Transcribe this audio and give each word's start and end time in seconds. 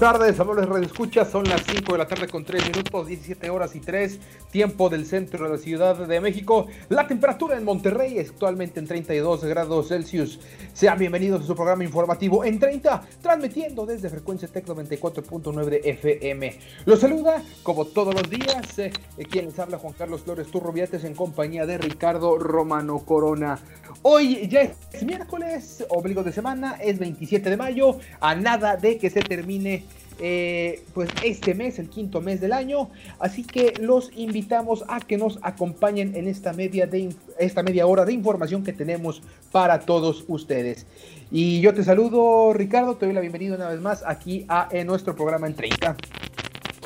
Tardes, 0.00 0.40
amables 0.40 0.66
Radio 0.66 0.86
Escucha. 0.86 1.26
Son 1.26 1.44
las 1.46 1.62
5 1.62 1.92
de 1.92 1.98
la 1.98 2.08
tarde 2.08 2.26
con 2.26 2.42
3 2.42 2.70
minutos, 2.70 3.06
17 3.06 3.50
horas 3.50 3.76
y 3.76 3.80
3, 3.80 4.18
tiempo 4.50 4.88
del 4.88 5.04
centro 5.04 5.44
de 5.44 5.50
la 5.50 5.58
Ciudad 5.58 5.94
de 5.94 6.20
México. 6.22 6.68
La 6.88 7.06
temperatura 7.06 7.58
en 7.58 7.64
Monterrey 7.64 8.16
es 8.16 8.30
actualmente 8.30 8.80
en 8.80 8.86
32 8.86 9.44
grados 9.44 9.88
Celsius. 9.88 10.40
Sean 10.72 10.98
bienvenidos 10.98 11.42
a 11.42 11.46
su 11.46 11.54
programa 11.54 11.84
informativo 11.84 12.46
en 12.46 12.58
30, 12.58 13.02
transmitiendo 13.20 13.84
desde 13.84 14.08
frecuencia 14.08 14.48
Tec 14.48 14.64
94.9 14.68 15.64
de 15.66 15.80
FM. 15.84 16.58
Los 16.86 17.00
saluda, 17.00 17.42
como 17.62 17.84
todos 17.84 18.14
los 18.14 18.30
días, 18.30 18.78
eh, 18.78 18.92
quien 19.30 19.46
les 19.46 19.58
habla 19.58 19.76
Juan 19.76 19.92
Carlos 19.92 20.22
Flores 20.22 20.50
Turrubiates 20.50 21.04
en 21.04 21.14
compañía 21.14 21.66
de 21.66 21.76
Ricardo 21.76 22.38
Romano 22.38 23.00
Corona. 23.00 23.58
Hoy 24.00 24.48
ya 24.48 24.62
es 24.62 25.02
miércoles, 25.04 25.84
obligo 25.90 26.22
de 26.22 26.32
semana, 26.32 26.78
es 26.80 26.98
27 26.98 27.50
de 27.50 27.56
mayo, 27.58 27.98
a 28.20 28.34
nada 28.34 28.78
de 28.78 28.96
que 28.96 29.10
se 29.10 29.20
termine 29.20 29.89
eh, 30.20 30.82
pues 30.92 31.08
este 31.24 31.54
mes, 31.54 31.78
el 31.78 31.88
quinto 31.88 32.20
mes 32.20 32.40
del 32.40 32.52
año. 32.52 32.90
Así 33.18 33.44
que 33.44 33.72
los 33.80 34.10
invitamos 34.14 34.84
a 34.88 35.00
que 35.00 35.16
nos 35.16 35.38
acompañen 35.42 36.14
en 36.14 36.28
esta 36.28 36.52
media, 36.52 36.86
de, 36.86 37.14
esta 37.38 37.62
media 37.62 37.86
hora 37.86 38.04
de 38.04 38.12
información 38.12 38.62
que 38.62 38.72
tenemos 38.72 39.22
para 39.50 39.80
todos 39.80 40.24
ustedes. 40.28 40.86
Y 41.30 41.60
yo 41.60 41.72
te 41.72 41.84
saludo, 41.84 42.52
Ricardo, 42.52 42.96
te 42.96 43.06
doy 43.06 43.14
la 43.14 43.20
bienvenida 43.20 43.56
una 43.56 43.68
vez 43.68 43.80
más 43.80 44.02
aquí 44.06 44.44
a 44.48 44.68
en 44.70 44.86
nuestro 44.86 45.16
programa 45.16 45.46
en 45.46 45.54
30. 45.54 45.96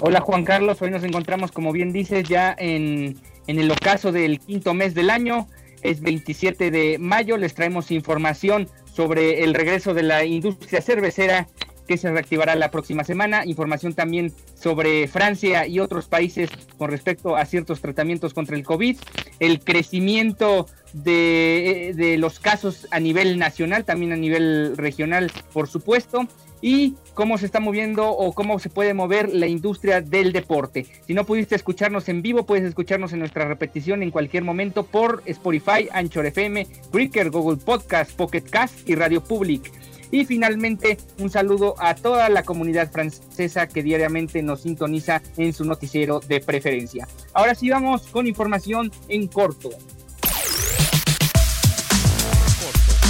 Hola 0.01 0.21
Juan 0.21 0.45
Carlos, 0.45 0.81
hoy 0.83 0.91
nos 0.91 1.03
encontramos, 1.05 1.51
como 1.51 1.73
bien 1.73 1.93
dices, 1.93 2.29
ya 2.29 2.55
en, 2.59 3.17
en 3.47 3.59
el 3.59 3.71
ocaso 3.71 4.13
del 4.13 4.39
quinto 4.39 4.75
mes 4.75 4.95
del 4.95 5.11
año. 5.11 5.49
Es 5.83 6.01
27 6.01 6.71
de 6.71 6.99
mayo, 6.99 7.37
les 7.37 7.55
traemos 7.55 7.91
información 7.91 8.69
sobre 8.93 9.43
el 9.45 9.55
regreso 9.55 9.93
de 9.93 10.03
la 10.03 10.25
industria 10.25 10.81
cervecera 10.81 11.49
que 11.87 11.97
se 11.97 12.11
reactivará 12.11 12.55
la 12.55 12.71
próxima 12.71 13.05
semana. 13.05 13.45
Información 13.45 13.95
también 13.95 14.33
sobre 14.55 15.09
Francia 15.09 15.67
y 15.67 15.81
otros 15.81 16.07
países 16.07 16.51
con 16.79 16.91
respecto 16.91 17.37
a 17.37 17.45
ciertos 17.47 17.81
tratamientos 17.81 18.35
contra 18.35 18.57
el 18.57 18.65
COVID. 18.65 18.97
El 19.41 19.61
crecimiento 19.61 20.67
de, 20.93 21.93
de, 21.97 22.19
los 22.19 22.39
casos 22.39 22.87
a 22.91 23.01
nivel 23.01 23.39
nacional, 23.39 23.85
también 23.85 24.13
a 24.13 24.17
nivel 24.17 24.77
regional, 24.77 25.31
por 25.53 25.69
supuesto. 25.69 26.27
Y 26.61 26.95
cómo 27.13 27.37
se 27.37 27.45
está 27.45 27.61
moviendo 27.61 28.09
o 28.09 28.33
cómo 28.33 28.59
se 28.59 28.71
puede 28.71 28.95
mover 28.95 29.29
la 29.35 29.47
industria 29.47 30.01
del 30.01 30.33
deporte. 30.33 30.87
Si 31.07 31.13
no 31.13 31.27
pudiste 31.27 31.55
escucharnos 31.55 32.09
en 32.09 32.23
vivo, 32.23 32.47
puedes 32.47 32.65
escucharnos 32.65 33.13
en 33.13 33.19
nuestra 33.19 33.47
repetición 33.47 34.03
en 34.03 34.11
cualquier 34.11 34.45
momento 34.45 34.85
por 34.85 35.23
Spotify, 35.27 35.89
Anchor 35.93 36.25
FM, 36.25 36.67
Breaker, 36.91 37.31
Google 37.31 37.59
Podcast, 37.59 38.13
Pocket 38.13 38.45
Cast 38.49 38.89
y 38.89 38.95
Radio 38.95 39.23
Public. 39.23 39.71
Y 40.15 40.25
finalmente, 40.25 40.97
un 41.19 41.29
saludo 41.29 41.75
a 41.77 41.97
toda 41.97 42.29
la 42.29 42.45
comunidad 42.45 42.89
francesa 42.89 43.67
que 43.67 43.83
diariamente 43.83 44.45
nos 44.45 44.61
sintoniza 44.61 45.21
en 45.37 45.53
su 45.53 45.65
noticiero 45.65 46.21
de 46.21 46.39
preferencia. 46.39 47.09
Ahora 47.33 47.57
sí 47.57 47.69
vamos 47.69 48.03
con 48.03 48.29
información 48.29 48.93
en 49.09 49.27
corto. 49.27 49.71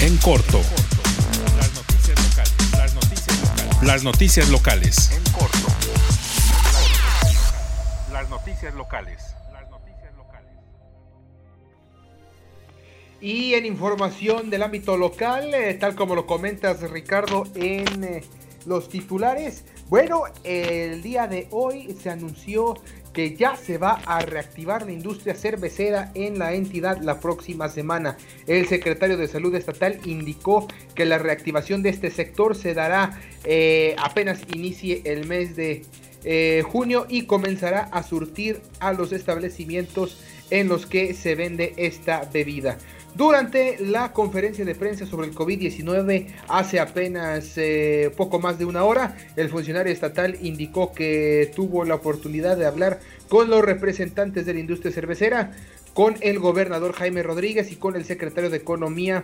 En 0.01 0.17
corto. 0.17 0.63
Las 1.59 1.75
noticias 1.75 2.17
locales. 2.25 2.73
Las 2.73 2.95
noticias 2.95 3.39
locales. 3.39 3.83
Las 3.83 4.03
noticias 4.03 4.49
locales. 4.49 5.11
En 5.11 5.33
corto. 5.35 5.69
Las 8.15 8.31
noticias 8.31 8.75
locales. 8.75 9.34
Y 13.25 13.55
en 13.55 13.65
información 13.65 14.51
del 14.51 14.63
ámbito 14.63 14.99
local, 14.99 15.55
eh, 15.55 15.73
tal 15.81 15.95
como 15.95 16.15
lo 16.15 16.27
comentas 16.27 16.83
Ricardo 16.91 17.45
en 17.55 18.05
eh, 18.05 18.23
los 18.67 18.91
titulares, 18.91 19.65
bueno, 19.89 20.25
el 20.43 21.01
día 21.01 21.27
de 21.27 21.49
hoy 21.51 21.97
se 21.99 22.11
anunció 22.11 22.75
que 23.15 23.35
ya 23.35 23.57
se 23.57 23.79
va 23.79 24.03
a 24.05 24.21
reactivar 24.21 24.85
la 24.85 24.93
industria 24.93 25.35
cervecera 25.35 26.13
en 26.15 26.39
la 26.39 26.53
entidad 26.53 27.01
la 27.01 27.19
próxima 27.19 27.71
semana. 27.71 28.19
El 28.47 28.69
secretario 28.69 29.17
de 29.17 29.27
Salud 29.27 29.55
Estatal 29.55 30.01
indicó 30.05 30.69
que 30.95 31.07
la 31.07 31.17
reactivación 31.17 31.83
de 31.83 31.89
este 31.89 32.11
sector 32.11 32.55
se 32.55 32.75
dará 32.75 33.19
eh, 33.45 33.97
apenas 34.03 34.43
inicie 34.53 35.01
el 35.07 35.27
mes 35.27 35.57
de 35.57 35.87
junio 36.65 37.07
y 37.09 37.27
comenzará 37.27 37.83
a 37.93 38.03
surtir 38.03 38.61
a 38.81 38.95
los 38.95 39.13
establecimientos 39.13 40.19
en 40.51 40.69
los 40.69 40.87
que 40.87 41.13
se 41.15 41.35
vende 41.35 41.75
esta 41.77 42.29
bebida. 42.33 42.79
Durante 43.15 43.79
la 43.79 44.13
conferencia 44.13 44.65
de 44.65 44.75
prensa 44.75 45.07
sobre 45.07 45.29
el 45.29 45.35
COVID-19 45.37 46.27
hace 46.49 46.81
apenas 46.81 47.57
eh, 47.57 48.13
poco 48.17 48.41
más 48.41 48.59
de 48.59 48.65
una 48.65 48.83
hora, 48.83 49.17
el 49.37 49.49
funcionario 49.51 49.93
estatal 49.93 50.37
indicó 50.43 50.93
que 50.93 51.53
tuvo 51.55 51.85
la 51.85 51.95
oportunidad 51.95 52.57
de 52.57 52.67
hablar 52.67 52.99
con 53.29 53.51
los 53.51 53.65
representantes 53.65 54.47
de 54.47 54.55
la 54.55 54.61
industria 54.61 54.91
cervecera, 54.91 55.53
con 55.95 56.17
el 56.23 56.41
gobernador 56.41 56.93
Jaime 56.95 57.23
Rodríguez 57.23 57.71
y 57.71 57.77
con 57.77 57.95
el 57.95 58.05
secretario 58.05 58.51
de 58.51 58.57
Economía 58.57 59.23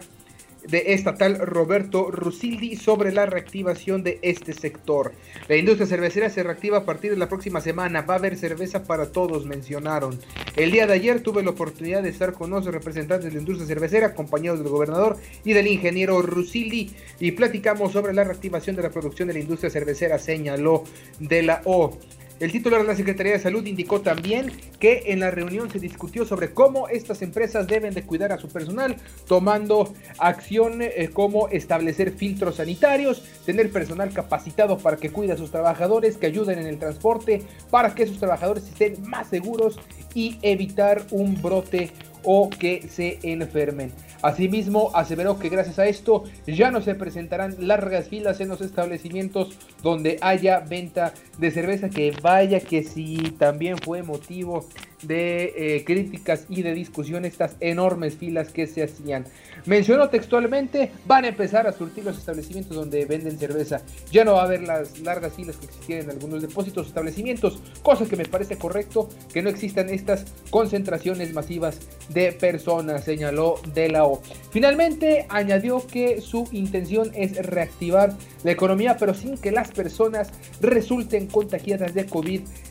de 0.69 0.95
estatal 0.95 1.39
Roberto 1.39 2.11
Rusildi 2.11 2.77
sobre 2.77 3.13
la 3.13 3.27
reactivación 3.27 4.03
de 4.03 4.19
este 4.23 4.53
sector. 4.53 5.13
La 5.49 5.57
industria 5.57 5.87
cervecera 5.87 6.31
se 6.31 6.43
reactiva 6.43 6.79
a 6.79 6.85
partir 6.85 7.11
de 7.11 7.17
la 7.17 7.29
próxima 7.29 7.61
semana. 7.61 8.03
Va 8.03 8.15
a 8.15 8.19
haber 8.19 8.37
cerveza 8.37 8.85
para 8.85 9.13
todos, 9.13 9.47
mencionaron. 9.47 10.19
El 10.57 10.71
día 10.71 10.87
de 10.87 10.95
ayer 10.95 11.23
tuve 11.23 11.43
la 11.43 11.51
oportunidad 11.51 12.03
de 12.03 12.11
estar 12.11 12.33
con 12.33 12.51
los 12.51 12.65
representantes 12.67 13.27
de 13.27 13.35
la 13.35 13.41
industria 13.41 13.67
cervecera, 13.67 14.09
acompañados 14.09 14.61
del 14.61 14.69
gobernador 14.69 15.17
y 15.45 15.53
del 15.53 15.67
ingeniero 15.67 16.21
Rusildi, 16.23 16.91
y 17.19 17.33
platicamos 17.33 17.93
sobre 17.93 18.13
la 18.13 18.25
reactivación 18.25 18.77
de 18.77 18.83
la 18.83 18.91
producción 18.91 19.29
de 19.29 19.35
la 19.35 19.41
industria 19.41 19.71
cervecera, 19.71 20.19
señaló 20.19 20.85
de 21.19 21.43
la 21.43 21.63
O. 21.65 21.99
El 22.41 22.53
titular 22.53 22.81
de 22.81 22.87
la 22.87 22.97
Secretaría 22.97 23.35
de 23.35 23.39
Salud 23.39 23.67
indicó 23.67 24.01
también 24.01 24.51
que 24.79 25.03
en 25.09 25.21
la 25.21 25.31
reunión 25.31 25.71
se 25.71 25.79
discutió 25.79 26.25
sobre 26.25 26.55
cómo 26.55 26.89
estas 26.89 27.21
empresas 27.21 27.67
deben 27.67 27.93
de 27.93 28.03
cuidar 28.03 28.33
a 28.33 28.39
su 28.39 28.49
personal, 28.49 28.97
tomando 29.29 29.93
acción 30.17 30.81
eh, 30.81 31.11
como 31.13 31.49
establecer 31.49 32.13
filtros 32.13 32.57
sanitarios, 32.57 33.23
tener 33.45 33.71
personal 33.71 34.11
capacitado 34.15 34.79
para 34.79 34.97
que 34.97 35.11
cuide 35.11 35.35
a 35.35 35.37
sus 35.37 35.51
trabajadores, 35.51 36.17
que 36.17 36.29
ayuden 36.29 36.59
en 36.59 36.67
el 36.67 36.79
transporte, 36.79 37.43
para 37.71 37.95
que 37.95 38.07
sus 38.07 38.19
trabajadores 38.19 38.65
estén 38.65 39.03
más 39.03 39.29
seguros 39.29 39.79
y 40.15 40.39
evitar 40.41 41.03
un 41.11 41.41
brote 41.43 41.91
o 42.25 42.51
que 42.51 42.89
se 42.89 43.19
enfermen. 43.23 43.93
Asimismo, 44.23 44.91
aseveró 44.95 45.39
que 45.39 45.49
gracias 45.49 45.79
a 45.79 45.87
esto 45.87 46.25
ya 46.47 46.71
no 46.71 46.83
se 46.83 46.95
presentarán 46.95 47.57
largas 47.59 48.09
filas 48.09 48.41
en 48.41 48.49
los 48.49 48.61
establecimientos 48.61 49.57
donde 49.83 50.19
haya 50.21 50.61
venta 50.61 51.15
de 51.39 51.51
cerveza, 51.51 51.89
que 51.89 52.13
vaya 52.23 52.61
que 52.61 52.83
sí 52.83 53.35
también 53.39 53.79
fue 53.79 54.03
motivo 54.03 54.67
de 55.03 55.53
eh, 55.57 55.85
críticas 55.85 56.47
y 56.49 56.63
de 56.63 56.75
discusión 56.75 57.25
estas 57.25 57.57
enormes 57.61 58.17
filas 58.17 58.51
que 58.51 58.67
se 58.67 58.83
hacían. 58.83 59.25
Mencionó 59.67 60.09
textualmente, 60.09 60.93
van 61.07 61.25
a 61.25 61.29
empezar 61.29 61.67
a 61.67 61.73
surtir 61.73 62.05
los 62.05 62.17
establecimientos 62.17 62.77
donde 62.77 63.05
venden 63.05 63.39
cerveza. 63.39 63.83
Ya 64.11 64.25
no 64.25 64.35
va 64.35 64.43
a 64.43 64.45
haber 64.45 64.63
las 64.63 64.99
largas 65.01 65.35
filas 65.35 65.57
que 65.57 65.67
existían 65.67 66.01
en 66.01 66.11
algunos 66.11 66.43
depósitos 66.43 66.87
establecimientos, 66.87 67.61
cosa 67.83 68.07
que 68.07 68.17
me 68.17 68.25
parece 68.25 68.57
correcto 68.57 69.09
que 69.33 69.43
no 69.43 69.51
existan 69.51 69.91
estas 69.91 70.25
concentraciones 70.51 71.35
masivas 71.35 71.79
de 72.09 72.33
personas, 72.33 73.05
señaló 73.05 73.57
de 73.75 73.89
la 73.89 74.05
O. 74.05 74.23
Finalmente, 74.51 75.27
añadió 75.29 75.87
que 75.87 76.21
su 76.21 76.49
intención 76.53 77.11
es 77.15 77.37
reactivar 77.47 78.15
la 78.45 78.53
economía, 78.53 78.97
pero 78.99 79.15
sin 79.15 79.37
que 79.37 79.51
las 79.51 79.71
personas 79.71 80.31
resulten 80.61 81.27
contagiadas 81.27 81.95
de 81.95 82.07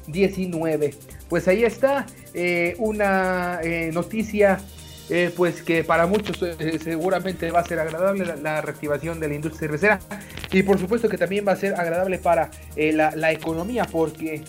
COVID-19. 0.09 0.94
Pues 1.29 1.47
ahí 1.47 1.63
está 1.63 2.06
eh, 2.33 2.75
una 2.79 3.59
eh, 3.63 3.91
noticia 3.94 4.59
eh, 5.09 5.31
pues 5.35 5.63
que 5.63 5.83
para 5.83 6.06
muchos 6.06 6.38
seguramente 6.83 7.50
va 7.50 7.61
a 7.61 7.65
ser 7.65 7.79
agradable 7.79 8.25
la, 8.41 8.61
reactivación 8.61 9.19
de 9.19 9.27
la 9.27 9.33
industria 9.33 9.59
cervecera 9.59 10.00
y 10.51 10.61
por 10.61 10.77
supuesto 10.77 11.09
que 11.09 11.17
también 11.17 11.45
va 11.47 11.53
a 11.53 11.56
ser 11.56 11.73
agradable 11.73 12.19
para 12.19 12.51
la, 12.75 13.31
economía 13.31 13.85
porque 13.91 14.44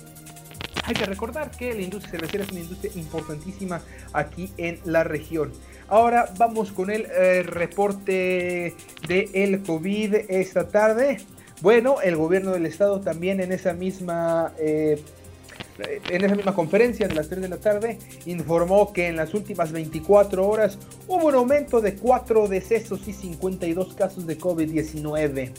hay 0.85 0.95
que 0.95 1.07
recordar 1.07 1.51
que 1.51 1.73
la 1.73 1.81
industria 1.81 2.11
cervecera 2.11 2.45
es 2.45 2.51
una 2.51 2.61
industria 2.61 2.93
importantísima 2.95 3.81
aquí 4.13 4.53
en 4.59 4.81
la 4.85 5.03
región. 5.03 5.51
Ahora 5.89 6.29
vamos 6.37 6.73
con 6.73 6.91
el 6.91 7.07
reporte 7.47 8.75
de 9.09 9.31
el 9.33 9.63
COVID 9.63 10.15
esta 10.29 10.69
tarde. 10.69 11.19
Bueno, 11.63 12.03
el 12.03 12.17
gobierno 12.17 12.53
del 12.53 12.67
estado 12.67 13.01
también 13.01 13.41
en 13.41 13.53
esa 13.53 13.73
misma 13.73 14.53
en 16.11 16.25
esa 16.25 16.35
misma 16.35 16.55
conferencia 16.55 17.09
de 17.09 17.15
las 17.15 17.29
3 17.29 17.43
de 17.43 17.49
la 17.49 17.59
tarde, 17.59 17.99
informó 18.27 18.93
que 18.93 19.09
en 19.09 19.17
las 19.17 19.35
últimas 19.35 19.73
24 19.73 20.47
horas 20.47 20.79
hubo 21.09 21.27
un 21.27 21.35
aumento 21.35 21.81
de 21.81 21.95
4 21.95 22.49
decesos 22.49 23.07
y 23.09 23.13
52 23.13 23.95
casos 23.95 24.27
de 24.27 24.39
COVID-19. 24.39 25.53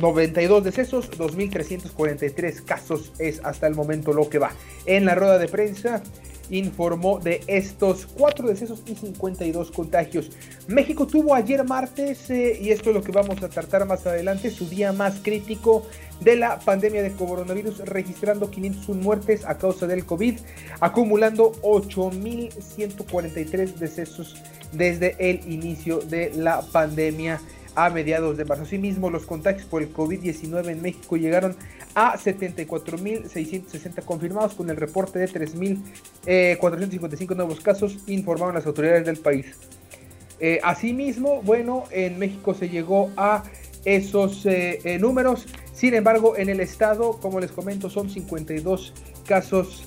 92 0.00 0.64
decesos, 0.64 1.10
2.343 1.10 2.64
casos 2.64 3.12
es 3.18 3.40
hasta 3.44 3.66
el 3.66 3.74
momento 3.74 4.12
lo 4.12 4.28
que 4.28 4.38
va. 4.38 4.52
En 4.86 5.04
la 5.04 5.14
rueda 5.14 5.38
de 5.38 5.48
prensa, 5.48 6.02
informó 6.50 7.18
de 7.18 7.42
estos 7.46 8.06
cuatro 8.06 8.48
decesos 8.48 8.82
y 8.86 8.94
52 8.94 9.70
contagios. 9.70 10.30
México 10.66 11.06
tuvo 11.06 11.34
ayer 11.34 11.64
martes, 11.64 12.30
eh, 12.30 12.58
y 12.60 12.70
esto 12.70 12.90
es 12.90 12.96
lo 12.96 13.02
que 13.02 13.12
vamos 13.12 13.42
a 13.42 13.48
tratar 13.48 13.86
más 13.86 14.06
adelante, 14.06 14.50
su 14.50 14.68
día 14.68 14.92
más 14.92 15.20
crítico 15.22 15.86
de 16.20 16.36
la 16.36 16.58
pandemia 16.58 17.02
de 17.02 17.12
coronavirus, 17.12 17.78
registrando 17.80 18.50
501 18.50 19.02
muertes 19.02 19.44
a 19.44 19.58
causa 19.58 19.86
del 19.86 20.04
COVID, 20.04 20.38
acumulando 20.80 21.52
8.143 21.62 23.74
decesos 23.74 24.36
desde 24.72 25.14
el 25.18 25.40
inicio 25.50 25.98
de 25.98 26.32
la 26.34 26.62
pandemia 26.62 27.40
a 27.78 27.90
mediados 27.90 28.36
de 28.36 28.44
marzo. 28.44 28.64
Asimismo, 28.64 29.08
los 29.08 29.24
contagios 29.24 29.64
por 29.66 29.82
el 29.82 29.92
COVID-19 29.92 30.70
en 30.70 30.82
México 30.82 31.16
llegaron 31.16 31.52
a 31.52 31.77
74.660 31.94 34.04
confirmados 34.04 34.54
con 34.54 34.70
el 34.70 34.76
reporte 34.76 35.18
de 35.18 35.28
3.455 35.28 35.82
eh, 36.26 36.56
nuevos 37.34 37.60
casos, 37.60 37.98
informaron 38.06 38.54
las 38.54 38.64
autoridades 38.66 39.04
del 39.06 39.16
país. 39.18 39.46
Eh, 40.40 40.60
asimismo, 40.62 41.42
bueno, 41.42 41.82
en 41.90 42.16
México 42.18 42.54
se 42.54 42.68
llegó 42.68 43.10
a 43.16 43.42
esos 43.84 44.46
eh, 44.46 44.98
números, 45.00 45.46
sin 45.72 45.94
embargo, 45.94 46.36
en 46.36 46.48
el 46.48 46.60
estado, 46.60 47.18
como 47.20 47.40
les 47.40 47.50
comento, 47.52 47.90
son 47.90 48.10
52 48.10 48.92
casos, 49.26 49.84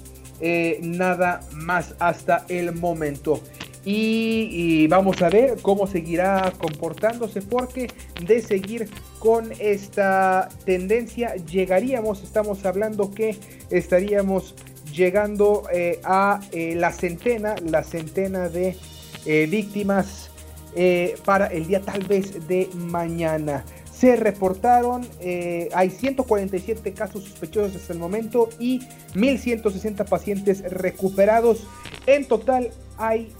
nada 0.82 1.42
más 1.54 1.94
hasta 2.00 2.46
el 2.50 2.74
momento. 2.74 3.40
Y, 3.84 4.88
vamos 4.88 5.22
a 5.22 5.30
ver 5.30 5.58
cómo 5.62 5.88
seguirá 5.88 6.54
comportándose 6.58 7.42
porque 7.42 7.88
de 8.24 8.42
seguir 8.42 8.90
con 9.18 9.52
esta 9.60 10.50
tendencia 10.66 11.36
llegaríamos, 11.36 12.22
estamos 12.24 12.64
hablando 12.66 13.12
que 13.12 13.36
estaríamos 13.72 14.56
llegando 14.94 15.64
eh, 15.74 16.00
a 16.04 16.42
eh, 16.52 16.76
la 16.76 16.92
centena, 16.92 17.56
la 17.66 17.84
centena 17.84 18.50
de 18.50 18.76
eh, 19.26 19.48
víctimas 19.50 20.28
para 21.26 21.48
el 21.48 21.68
día 21.68 21.82
tal 21.82 22.02
vez 22.04 22.48
de 22.48 22.70
mañana. 22.74 23.66
Se 23.92 24.16
reportaron, 24.16 25.06
hay 25.74 25.90
147 25.90 26.94
casos 26.94 27.26
sospechosos 27.26 27.76
hasta 27.76 27.92
el 27.92 28.00
momento 28.00 28.48
y 28.58 28.80
1.160 29.14 30.08
pacientes 30.08 30.64
recuperados. 30.72 31.68
En 32.08 32.26
total 32.26 32.72
hay 32.98 33.34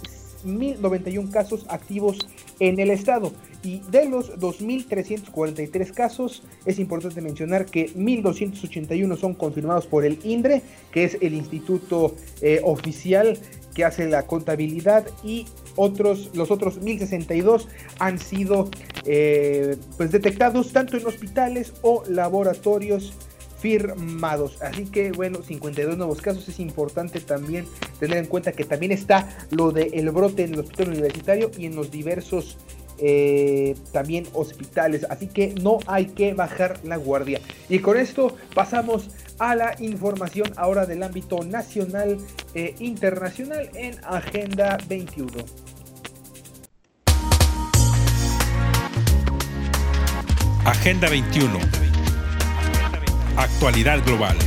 1.091 0.46 1.32
casos 1.32 1.66
activos 1.70 2.20
en 2.60 2.80
el 2.80 2.90
estado. 2.90 3.32
Y 3.64 3.82
de 3.92 4.10
los 4.10 4.40
2.343 4.40 5.92
casos, 5.94 6.44
es 6.66 6.80
importante 6.80 7.22
mencionar 7.22 7.66
que 7.66 7.94
1.281 7.94 9.18
son 9.18 9.34
confirmados 9.36 9.86
por 9.86 10.06
el 10.06 10.20
INDRE, 10.24 10.62
que 10.92 11.04
es 11.04 11.18
el 11.22 11.34
instituto 11.34 12.16
eh, 12.42 12.60
oficial 12.64 13.38
que 13.76 13.86
hace 13.86 14.10
la 14.10 14.28
contabilidad, 14.28 15.08
y 15.24 15.46
otros, 15.76 16.32
los 16.34 16.52
otros 16.52 16.82
1.062 16.82 17.68
han 18.00 18.20
sido 18.20 18.70
eh, 19.06 19.78
pues 19.98 20.12
detectados 20.12 20.74
tanto 20.74 20.98
en 20.98 21.06
hospitales 21.06 21.74
o 21.82 22.04
laboratorios 22.08 23.14
firmados. 23.62 24.62
Así 24.62 24.86
que 24.86 25.12
bueno, 25.12 25.42
52 25.44 25.98
nuevos 25.98 26.22
casos. 26.22 26.50
Es 26.50 26.60
importante 26.60 27.20
también 27.20 27.66
tener 28.00 28.18
en 28.18 28.26
cuenta 28.26 28.52
que 28.52 28.66
también 28.66 28.92
está 28.92 29.30
lo 29.52 29.72
del 29.72 30.10
brote 30.10 30.44
en 30.44 30.54
el 30.54 30.60
hospital 30.62 30.90
universitario 30.90 31.52
y 31.58 31.68
en 31.68 31.76
los 31.76 31.92
diversos 31.92 32.58
eh, 32.98 33.76
también 33.92 34.28
hospitales. 34.34 35.06
Así 35.10 35.28
que 35.28 35.54
no 35.62 35.80
hay 35.88 36.08
que 36.08 36.34
bajar 36.34 36.80
la 36.84 36.98
guardia. 36.98 37.40
Y 37.70 37.80
con 37.80 37.98
esto 37.98 38.36
pasamos 38.54 39.10
a 39.40 39.56
la 39.56 39.76
información 39.80 40.52
ahora 40.56 40.86
del 40.86 41.04
ámbito 41.04 41.44
nacional 41.44 42.18
e 42.54 42.76
internacional 42.80 43.70
en 43.76 43.96
Agenda 44.04 44.78
21. 44.88 45.32
Agenda 50.64 51.10
21 51.10 51.81
Actualidad 53.42 54.06
Global. 54.06 54.38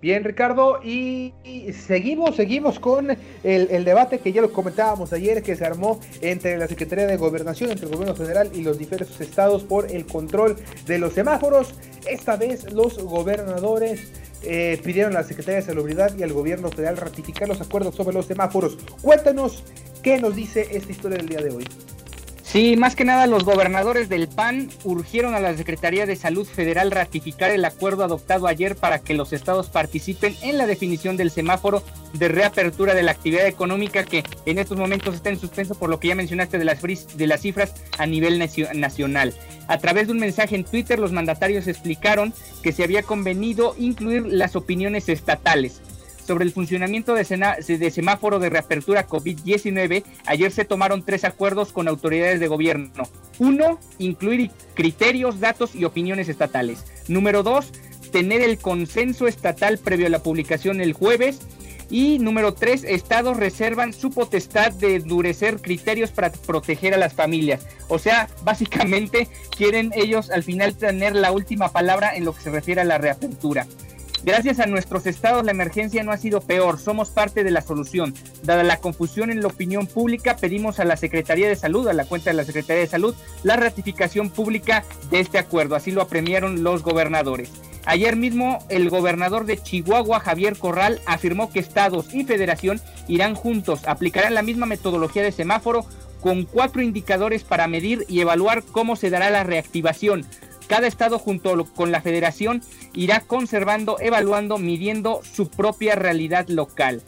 Bien, 0.00 0.24
Ricardo, 0.24 0.80
y, 0.82 1.32
seguimos, 1.86 2.34
seguimos 2.34 2.80
con 2.80 3.16
el, 3.44 3.84
debate 3.84 4.18
que 4.18 4.32
ya 4.32 4.40
lo 4.40 4.52
comentábamos 4.52 5.12
ayer, 5.12 5.40
que 5.42 5.54
se 5.54 5.64
armó 5.64 6.00
entre 6.20 6.56
la 6.56 6.66
Secretaría 6.66 7.06
de 7.06 7.16
Gobernación, 7.16 7.70
entre 7.70 7.86
el 7.86 7.92
gobierno 7.92 8.16
federal 8.16 8.50
y 8.54 8.62
los 8.62 8.76
diversos 8.78 9.20
estados 9.20 9.62
por 9.62 9.88
el 9.88 10.04
control 10.04 10.56
de 10.86 10.98
los 10.98 11.12
semáforos. 11.12 11.74
Esta 12.08 12.36
vez 12.36 12.72
los 12.72 12.98
gobernadores 12.98 14.27
eh, 14.42 14.80
pidieron 14.84 15.16
a 15.16 15.20
la 15.20 15.24
Secretaría 15.26 15.60
de 15.60 15.66
Salubridad 15.66 16.16
y 16.16 16.22
al 16.22 16.32
gobierno 16.32 16.70
federal 16.70 16.96
ratificar 16.96 17.48
los 17.48 17.60
acuerdos 17.60 17.94
sobre 17.94 18.14
los 18.14 18.26
semáforos. 18.26 18.78
Cuéntanos 19.02 19.64
qué 20.02 20.18
nos 20.18 20.36
dice 20.36 20.68
esta 20.70 20.92
historia 20.92 21.18
del 21.18 21.28
día 21.28 21.40
de 21.40 21.50
hoy. 21.50 21.64
Sí, 22.50 22.78
más 22.78 22.96
que 22.96 23.04
nada 23.04 23.26
los 23.26 23.44
gobernadores 23.44 24.08
del 24.08 24.26
PAN 24.26 24.70
urgieron 24.84 25.34
a 25.34 25.40
la 25.40 25.54
Secretaría 25.54 26.06
de 26.06 26.16
Salud 26.16 26.46
Federal 26.46 26.90
ratificar 26.90 27.50
el 27.50 27.62
acuerdo 27.62 28.04
adoptado 28.04 28.46
ayer 28.46 28.74
para 28.74 29.00
que 29.00 29.12
los 29.12 29.34
estados 29.34 29.68
participen 29.68 30.34
en 30.40 30.56
la 30.56 30.66
definición 30.66 31.18
del 31.18 31.30
semáforo 31.30 31.82
de 32.14 32.28
reapertura 32.28 32.94
de 32.94 33.02
la 33.02 33.10
actividad 33.10 33.46
económica 33.46 34.02
que 34.02 34.24
en 34.46 34.58
estos 34.58 34.78
momentos 34.78 35.14
está 35.14 35.28
en 35.28 35.38
suspenso 35.38 35.74
por 35.74 35.90
lo 35.90 36.00
que 36.00 36.08
ya 36.08 36.14
mencionaste 36.14 36.56
de 36.56 36.64
las, 36.64 36.80
de 36.80 37.26
las 37.26 37.42
cifras 37.42 37.74
a 37.98 38.06
nivel 38.06 38.38
nacional. 38.38 39.34
A 39.66 39.76
través 39.76 40.06
de 40.06 40.14
un 40.14 40.18
mensaje 40.18 40.56
en 40.56 40.64
Twitter 40.64 40.98
los 40.98 41.12
mandatarios 41.12 41.66
explicaron 41.66 42.32
que 42.62 42.72
se 42.72 42.82
había 42.82 43.02
convenido 43.02 43.74
incluir 43.78 44.24
las 44.26 44.56
opiniones 44.56 45.10
estatales 45.10 45.82
sobre 46.28 46.44
el 46.44 46.52
funcionamiento 46.52 47.14
de, 47.14 47.90
semáforo 47.90 48.38
de 48.38 48.50
reapertura 48.50 49.08
COVID-19, 49.08 50.04
ayer 50.26 50.52
se 50.52 50.66
tomaron 50.66 51.02
tres 51.02 51.24
acuerdos 51.24 51.72
con 51.72 51.88
autoridades 51.88 52.38
de 52.38 52.48
gobierno. 52.48 53.04
Uno, 53.38 53.80
incluir 53.96 54.50
criterios, 54.74 55.40
datos 55.40 55.74
y 55.74 55.84
opiniones 55.84 56.28
estatales. 56.28 56.84
Número 57.08 57.42
dos, 57.42 57.72
tener 58.12 58.42
el 58.42 58.58
consenso 58.58 59.26
estatal 59.26 59.78
previo 59.78 60.06
a 60.06 60.10
la 60.10 60.22
publicación 60.22 60.82
el 60.82 60.92
jueves. 60.92 61.40
Y 61.90 62.18
número 62.18 62.52
tres, 62.52 62.84
estados 62.84 63.38
reservan 63.38 63.94
su 63.94 64.10
potestad 64.10 64.72
de 64.72 64.96
endurecer 64.96 65.62
criterios 65.62 66.10
para 66.10 66.30
proteger 66.30 66.92
a 66.92 66.98
las 66.98 67.14
familias. 67.14 67.66
O 67.88 67.98
sea, 67.98 68.28
básicamente 68.44 69.28
quieren 69.56 69.92
ellos 69.94 70.30
al 70.30 70.42
final 70.42 70.76
tener 70.76 71.14
la 71.14 71.32
última 71.32 71.72
palabra 71.72 72.14
en 72.14 72.26
lo 72.26 72.34
que 72.34 72.42
se 72.42 72.50
refiere 72.50 72.82
a 72.82 72.84
la 72.84 72.98
reapertura. 72.98 73.66
Gracias 74.24 74.58
a 74.58 74.66
nuestros 74.66 75.06
estados 75.06 75.44
la 75.44 75.52
emergencia 75.52 76.02
no 76.02 76.10
ha 76.10 76.16
sido 76.16 76.40
peor, 76.40 76.78
somos 76.78 77.10
parte 77.10 77.44
de 77.44 77.50
la 77.50 77.62
solución. 77.62 78.14
Dada 78.42 78.64
la 78.64 78.78
confusión 78.78 79.30
en 79.30 79.40
la 79.40 79.46
opinión 79.46 79.86
pública, 79.86 80.36
pedimos 80.36 80.80
a 80.80 80.84
la 80.84 80.96
Secretaría 80.96 81.48
de 81.48 81.56
Salud, 81.56 81.86
a 81.86 81.92
la 81.92 82.04
cuenta 82.04 82.30
de 82.30 82.36
la 82.36 82.44
Secretaría 82.44 82.82
de 82.82 82.88
Salud, 82.88 83.14
la 83.44 83.56
ratificación 83.56 84.30
pública 84.30 84.84
de 85.10 85.20
este 85.20 85.38
acuerdo. 85.38 85.76
Así 85.76 85.92
lo 85.92 86.02
apremiaron 86.02 86.64
los 86.64 86.82
gobernadores. 86.82 87.50
Ayer 87.86 88.16
mismo 88.16 88.58
el 88.68 88.90
gobernador 88.90 89.46
de 89.46 89.56
Chihuahua, 89.56 90.20
Javier 90.20 90.58
Corral, 90.58 91.00
afirmó 91.06 91.50
que 91.50 91.60
estados 91.60 92.12
y 92.12 92.24
federación 92.24 92.80
irán 93.06 93.34
juntos, 93.34 93.86
aplicarán 93.86 94.34
la 94.34 94.42
misma 94.42 94.66
metodología 94.66 95.22
de 95.22 95.32
semáforo 95.32 95.86
con 96.20 96.44
cuatro 96.44 96.82
indicadores 96.82 97.44
para 97.44 97.68
medir 97.68 98.04
y 98.08 98.20
evaluar 98.20 98.62
cómo 98.62 98.96
se 98.96 99.08
dará 99.08 99.30
la 99.30 99.44
reactivación. 99.44 100.26
Cada 100.68 100.86
estado 100.86 101.18
junto 101.18 101.64
con 101.64 101.90
la 101.90 102.02
federación 102.02 102.62
irá 102.92 103.20
conservando, 103.20 103.98
evaluando, 104.00 104.58
midiendo 104.58 105.22
su 105.24 105.48
propia 105.48 105.94
realidad 105.94 106.46
local. 106.48 107.02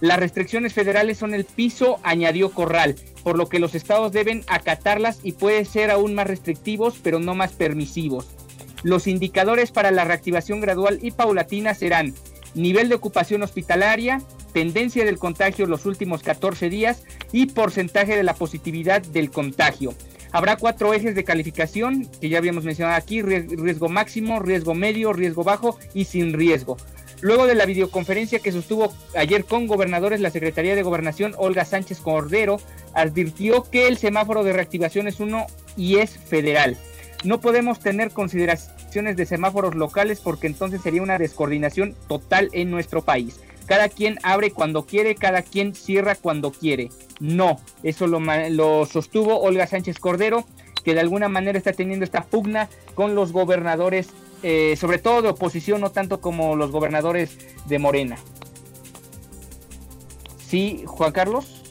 Las 0.00 0.20
restricciones 0.20 0.74
federales 0.74 1.16
son 1.16 1.32
el 1.32 1.46
piso, 1.46 1.98
añadió 2.02 2.50
Corral, 2.50 2.96
por 3.24 3.38
lo 3.38 3.48
que 3.48 3.58
los 3.58 3.74
estados 3.74 4.12
deben 4.12 4.44
acatarlas 4.46 5.20
y 5.22 5.32
puede 5.32 5.64
ser 5.64 5.90
aún 5.90 6.14
más 6.14 6.26
restrictivos, 6.26 6.96
pero 7.02 7.18
no 7.18 7.34
más 7.34 7.52
permisivos. 7.52 8.26
Los 8.82 9.06
indicadores 9.06 9.72
para 9.72 9.90
la 9.90 10.04
reactivación 10.04 10.60
gradual 10.60 10.98
y 11.00 11.12
paulatina 11.12 11.74
serán 11.74 12.14
nivel 12.54 12.90
de 12.90 12.96
ocupación 12.96 13.42
hospitalaria, 13.42 14.20
tendencia 14.52 15.04
del 15.06 15.18
contagio 15.18 15.66
los 15.66 15.86
últimos 15.86 16.22
14 16.22 16.68
días 16.68 17.02
y 17.32 17.46
porcentaje 17.46 18.16
de 18.16 18.22
la 18.22 18.34
positividad 18.34 19.00
del 19.00 19.30
contagio. 19.30 19.94
Habrá 20.32 20.56
cuatro 20.56 20.92
ejes 20.92 21.14
de 21.14 21.24
calificación 21.24 22.08
que 22.20 22.28
ya 22.28 22.38
habíamos 22.38 22.64
mencionado 22.64 22.96
aquí, 22.96 23.22
riesgo 23.22 23.88
máximo, 23.88 24.40
riesgo 24.40 24.74
medio, 24.74 25.12
riesgo 25.12 25.44
bajo 25.44 25.78
y 25.94 26.04
sin 26.04 26.32
riesgo. 26.32 26.76
Luego 27.22 27.46
de 27.46 27.54
la 27.54 27.64
videoconferencia 27.64 28.40
que 28.40 28.52
sostuvo 28.52 28.92
ayer 29.16 29.44
con 29.44 29.66
gobernadores, 29.66 30.20
la 30.20 30.30
Secretaría 30.30 30.74
de 30.74 30.82
Gobernación, 30.82 31.34
Olga 31.38 31.64
Sánchez 31.64 32.00
Cordero, 32.00 32.60
advirtió 32.92 33.62
que 33.62 33.88
el 33.88 33.96
semáforo 33.96 34.44
de 34.44 34.52
reactivación 34.52 35.08
es 35.08 35.18
uno 35.20 35.46
y 35.76 35.96
es 35.96 36.18
federal. 36.18 36.76
No 37.24 37.40
podemos 37.40 37.80
tener 37.80 38.10
consideraciones 38.10 39.16
de 39.16 39.26
semáforos 39.26 39.74
locales 39.74 40.20
porque 40.20 40.46
entonces 40.46 40.82
sería 40.82 41.02
una 41.02 41.18
descoordinación 41.18 41.94
total 42.06 42.50
en 42.52 42.70
nuestro 42.70 43.02
país. 43.02 43.40
Cada 43.64 43.88
quien 43.88 44.18
abre 44.22 44.50
cuando 44.50 44.84
quiere, 44.84 45.14
cada 45.14 45.42
quien 45.42 45.74
cierra 45.74 46.14
cuando 46.14 46.52
quiere. 46.52 46.90
No, 47.20 47.60
eso 47.82 48.06
lo, 48.06 48.86
sostuvo 48.86 49.40
Olga 49.40 49.66
Sánchez 49.66 49.98
Cordero, 49.98 50.44
que 50.84 50.94
de 50.94 51.00
alguna 51.00 51.28
manera 51.28 51.58
está 51.58 51.72
teniendo 51.72 52.04
esta 52.04 52.24
pugna 52.24 52.68
con 52.94 53.14
los 53.14 53.32
gobernadores 53.32 54.08
eh, 54.42 54.76
sobre 54.76 54.98
todo 54.98 55.22
de 55.22 55.28
oposición, 55.30 55.80
no 55.80 55.90
tanto 55.90 56.20
como 56.20 56.56
los 56.56 56.70
gobernadores 56.70 57.38
de 57.66 57.78
Morena. 57.78 58.16
Sí, 60.46 60.84
Juan 60.86 61.12
Carlos. 61.12 61.62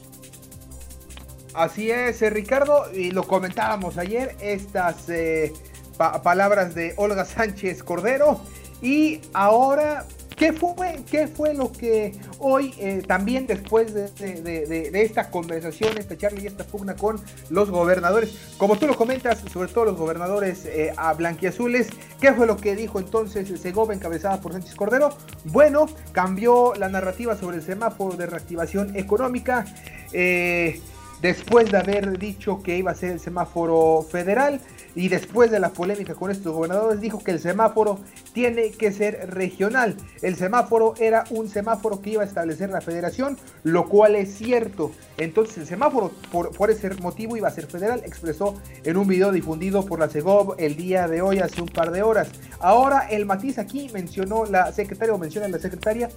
Así 1.54 1.90
es, 1.90 2.22
eh, 2.22 2.30
Ricardo, 2.30 2.92
y 2.94 3.12
lo 3.12 3.24
comentábamos 3.24 3.98
ayer, 3.98 4.36
estas 4.42 5.08
eh, 5.08 5.54
palabras 5.98 6.76
de 6.76 6.94
Olga 6.98 7.24
Sánchez 7.24 7.82
Cordero, 7.82 8.42
y 8.82 9.22
ahora 9.34 10.06
¿Qué 10.36 10.52
fue, 10.52 11.04
¿Qué 11.10 11.28
fue 11.28 11.54
lo 11.54 11.72
que 11.72 12.20
hoy, 12.40 12.74
eh, 12.78 13.02
también 13.08 13.48
después 13.48 13.94
de, 13.94 14.92
esta 14.94 15.30
conversación, 15.30 15.98
esta 15.98 16.18
charla 16.18 16.42
y 16.42 16.48
esta 16.48 16.66
pugna 16.66 16.96
con 16.96 17.22
los 17.50 17.70
gobernadores, 17.70 18.38
como 18.58 18.78
tú 18.78 18.86
lo 18.86 18.98
comentas, 18.98 19.40
sobre 19.52 19.72
todo 19.72 19.86
los 19.86 19.98
gobernadores 19.98 20.66
eh, 20.66 20.94
a 20.98 21.14
blanquiazules, 21.14 21.88
¿qué 22.20 22.34
fue 22.34 22.48
lo 22.48 22.58
que 22.58 22.76
dijo 22.76 23.00
entonces 23.00 23.48
Segovia 23.60 23.96
encabezada 23.96 24.42
por 24.42 24.52
Sánchez 24.52 24.76
Cordero? 24.76 25.10
Bueno, 25.46 25.88
cambió 26.12 26.74
la 26.76 26.90
narrativa 26.90 27.38
sobre 27.38 27.58
el 27.58 27.64
semáforo 27.64 28.18
de 28.18 28.26
reactivación 28.26 28.96
económica. 28.98 29.66
Eh, 30.12 30.82
después 31.22 31.72
de 31.72 31.78
haber 31.78 32.20
dicho 32.20 32.62
que 32.62 32.78
iba 32.78 32.92
a 32.92 32.96
ser 32.96 33.12
el 33.12 33.20
semáforo 33.20 34.06
federal 34.10 34.60
y 34.96 35.08
después 35.08 35.50
de 35.50 35.60
la 35.60 35.70
polémica 35.70 36.14
con 36.14 36.30
estos 36.30 36.54
gobernadores 36.54 37.02
dijo 37.02 37.24
que 37.24 37.32
el 37.32 37.40
semáforo 37.40 38.00
tiene 38.36 38.72
que 38.72 38.92
ser 38.92 39.32
regional. 39.34 39.96
El 40.22 40.36
semáforo 40.36 40.94
era 41.00 41.24
un 41.30 41.50
semáforo 41.50 42.02
que 42.02 42.12
iba 42.12 42.22
a 42.22 42.26
establecer 42.26 42.70
la 42.70 42.82
federación, 42.82 43.38
lo 43.64 43.88
cual 43.88 44.16
es 44.16 44.36
cierto. 44.36 44.92
Entonces 45.18 45.58
el 45.58 45.66
semáforo 45.66 46.12
por, 46.34 46.52
por 46.52 46.70
ese 46.70 46.94
motivo 46.96 47.38
iba 47.38 47.48
a 47.48 47.52
ser 47.52 47.66
federal, 47.66 48.02
expresó 48.06 48.56
en 48.84 48.98
un 48.98 49.08
video 49.08 49.32
difundido 49.32 49.86
por 49.86 50.00
la 50.00 50.10
CEGOV 50.10 50.56
el 50.58 50.76
día 50.76 51.08
de 51.08 51.22
hoy 51.22 51.40
hace 51.40 51.62
un 51.62 51.70
par 51.70 51.92
de 51.92 52.04
horas. 52.04 52.28
Ahora 52.60 53.08
el 53.10 53.26
matiz 53.26 53.58
aquí 53.58 53.90
mencionó 53.94 54.44
la 54.44 54.72
secretaria 54.74 55.14
o 55.14 55.18
menciona 55.18 55.48
la 55.48 55.60
secretaria 55.60 56.10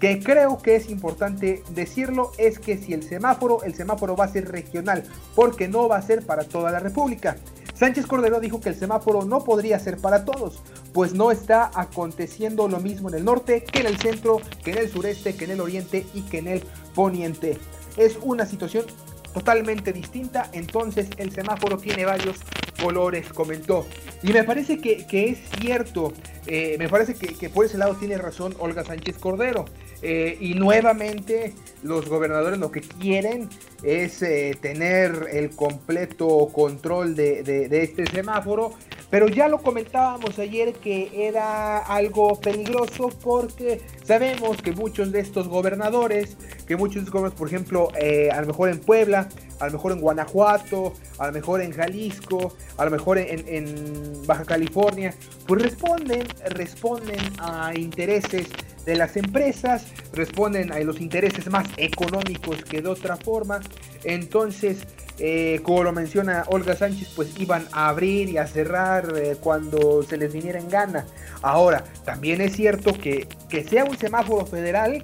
que 0.00 0.20
creo 0.20 0.58
que 0.58 0.76
es 0.76 0.88
importante 0.90 1.62
decirlo 1.70 2.32
es 2.38 2.58
que 2.58 2.78
si 2.78 2.94
el 2.94 3.02
semáforo, 3.02 3.62
el 3.64 3.74
semáforo 3.74 4.16
va 4.16 4.26
a 4.26 4.28
ser 4.28 4.50
regional, 4.50 5.02
porque 5.34 5.68
no 5.68 5.88
va 5.88 5.96
a 5.96 6.02
ser 6.02 6.24
para 6.24 6.44
toda 6.44 6.70
la 6.70 6.78
República. 6.78 7.36
Sánchez 7.78 8.06
Cordero 8.06 8.40
dijo 8.40 8.60
que 8.60 8.70
el 8.70 8.74
semáforo 8.74 9.24
no 9.24 9.44
podría 9.44 9.78
ser 9.78 9.98
para 9.98 10.24
todos, 10.24 10.60
pues 10.92 11.14
no 11.14 11.30
está 11.30 11.70
aconteciendo 11.74 12.66
lo 12.66 12.80
mismo 12.80 13.08
en 13.08 13.14
el 13.14 13.24
norte 13.24 13.62
que 13.62 13.80
en 13.80 13.86
el 13.86 13.98
centro, 13.98 14.40
que 14.64 14.72
en 14.72 14.78
el 14.78 14.90
sureste, 14.90 15.36
que 15.36 15.44
en 15.44 15.52
el 15.52 15.60
oriente 15.60 16.04
y 16.12 16.22
que 16.22 16.38
en 16.38 16.48
el 16.48 16.62
poniente. 16.96 17.56
Es 17.96 18.18
una 18.20 18.46
situación 18.46 18.84
totalmente 19.32 19.92
distinta, 19.92 20.50
entonces 20.52 21.08
el 21.18 21.30
semáforo 21.30 21.78
tiene 21.78 22.04
varios 22.04 22.38
colores, 22.82 23.32
comentó. 23.32 23.86
Y 24.24 24.32
me 24.32 24.42
parece 24.42 24.78
que, 24.78 25.06
es 25.08 25.38
cierto, 25.60 26.12
eh, 26.48 26.74
me 26.80 26.88
parece 26.88 27.14
que, 27.14 27.28
que, 27.28 27.48
por 27.48 27.64
ese 27.64 27.78
lado 27.78 27.94
tiene 27.94 28.18
razón 28.18 28.56
Olga 28.58 28.84
Sánchez 28.84 29.18
Cordero. 29.18 29.66
Eh, 30.00 30.38
y 30.40 30.54
nuevamente 30.54 31.54
los 31.82 32.08
gobernadores 32.08 32.58
lo 32.58 32.70
que 32.70 32.82
quieren 32.82 33.48
es 33.82 34.22
eh, 34.22 34.56
tener 34.60 35.26
el 35.32 35.50
completo 35.50 36.48
control 36.52 37.16
de, 37.16 37.68
este 37.70 38.06
semáforo. 38.06 38.72
Pero 39.10 39.26
ya 39.26 39.48
lo 39.48 39.58
comentábamos 39.62 40.38
ayer 40.38 40.74
que 40.74 41.26
era 41.26 41.78
algo 41.78 42.38
peligroso 42.38 43.08
porque 43.22 43.80
sabemos 44.04 44.60
que 44.60 44.72
muchos 44.72 45.10
de 45.12 45.20
estos 45.20 45.48
gobernadores, 45.48 46.36
que 46.66 46.76
muchos 46.76 47.06
de 47.06 47.10
gobernadores, 47.10 47.38
por 47.38 47.48
ejemplo, 47.48 47.88
eh, 47.98 48.28
a 48.30 48.42
lo 48.42 48.48
mejor 48.48 48.68
en 48.68 48.80
Puebla, 48.80 49.28
a 49.60 49.66
lo 49.66 49.72
mejor 49.72 49.92
en 49.92 50.00
Guanajuato, 50.00 50.92
a 51.18 51.26
lo 51.28 51.32
mejor 51.32 51.62
en 51.62 51.72
Jalisco, 51.72 52.54
a 52.76 52.84
lo 52.84 52.90
mejor 52.90 53.16
en, 53.16 53.48
en 53.48 54.26
Baja 54.26 54.44
California, 54.44 55.14
pues 55.46 55.62
responden, 55.62 56.26
responden 56.50 57.18
a 57.38 57.72
intereses 57.74 58.46
de 58.88 58.96
las 58.96 59.18
empresas, 59.18 59.84
responden 60.14 60.72
a 60.72 60.80
los 60.80 61.00
intereses 61.00 61.50
más 61.50 61.66
económicos 61.76 62.64
que 62.64 62.80
de 62.80 62.88
otra 62.88 63.16
forma. 63.16 63.60
Entonces, 64.02 64.78
eh, 65.18 65.60
como 65.62 65.82
lo 65.84 65.92
menciona 65.92 66.44
Olga 66.48 66.74
Sánchez, 66.74 67.12
pues 67.14 67.38
iban 67.38 67.66
a 67.72 67.90
abrir 67.90 68.30
y 68.30 68.38
a 68.38 68.46
cerrar 68.46 69.12
eh, 69.16 69.36
cuando 69.38 70.02
se 70.02 70.16
les 70.16 70.32
viniera 70.32 70.58
en 70.58 70.70
gana. 70.70 71.04
Ahora, 71.42 71.84
también 72.04 72.40
es 72.40 72.56
cierto 72.56 72.94
que 72.94 73.28
que 73.48 73.64
sea 73.64 73.84
un 73.84 73.96
semáforo 73.96 74.46
federal 74.46 75.02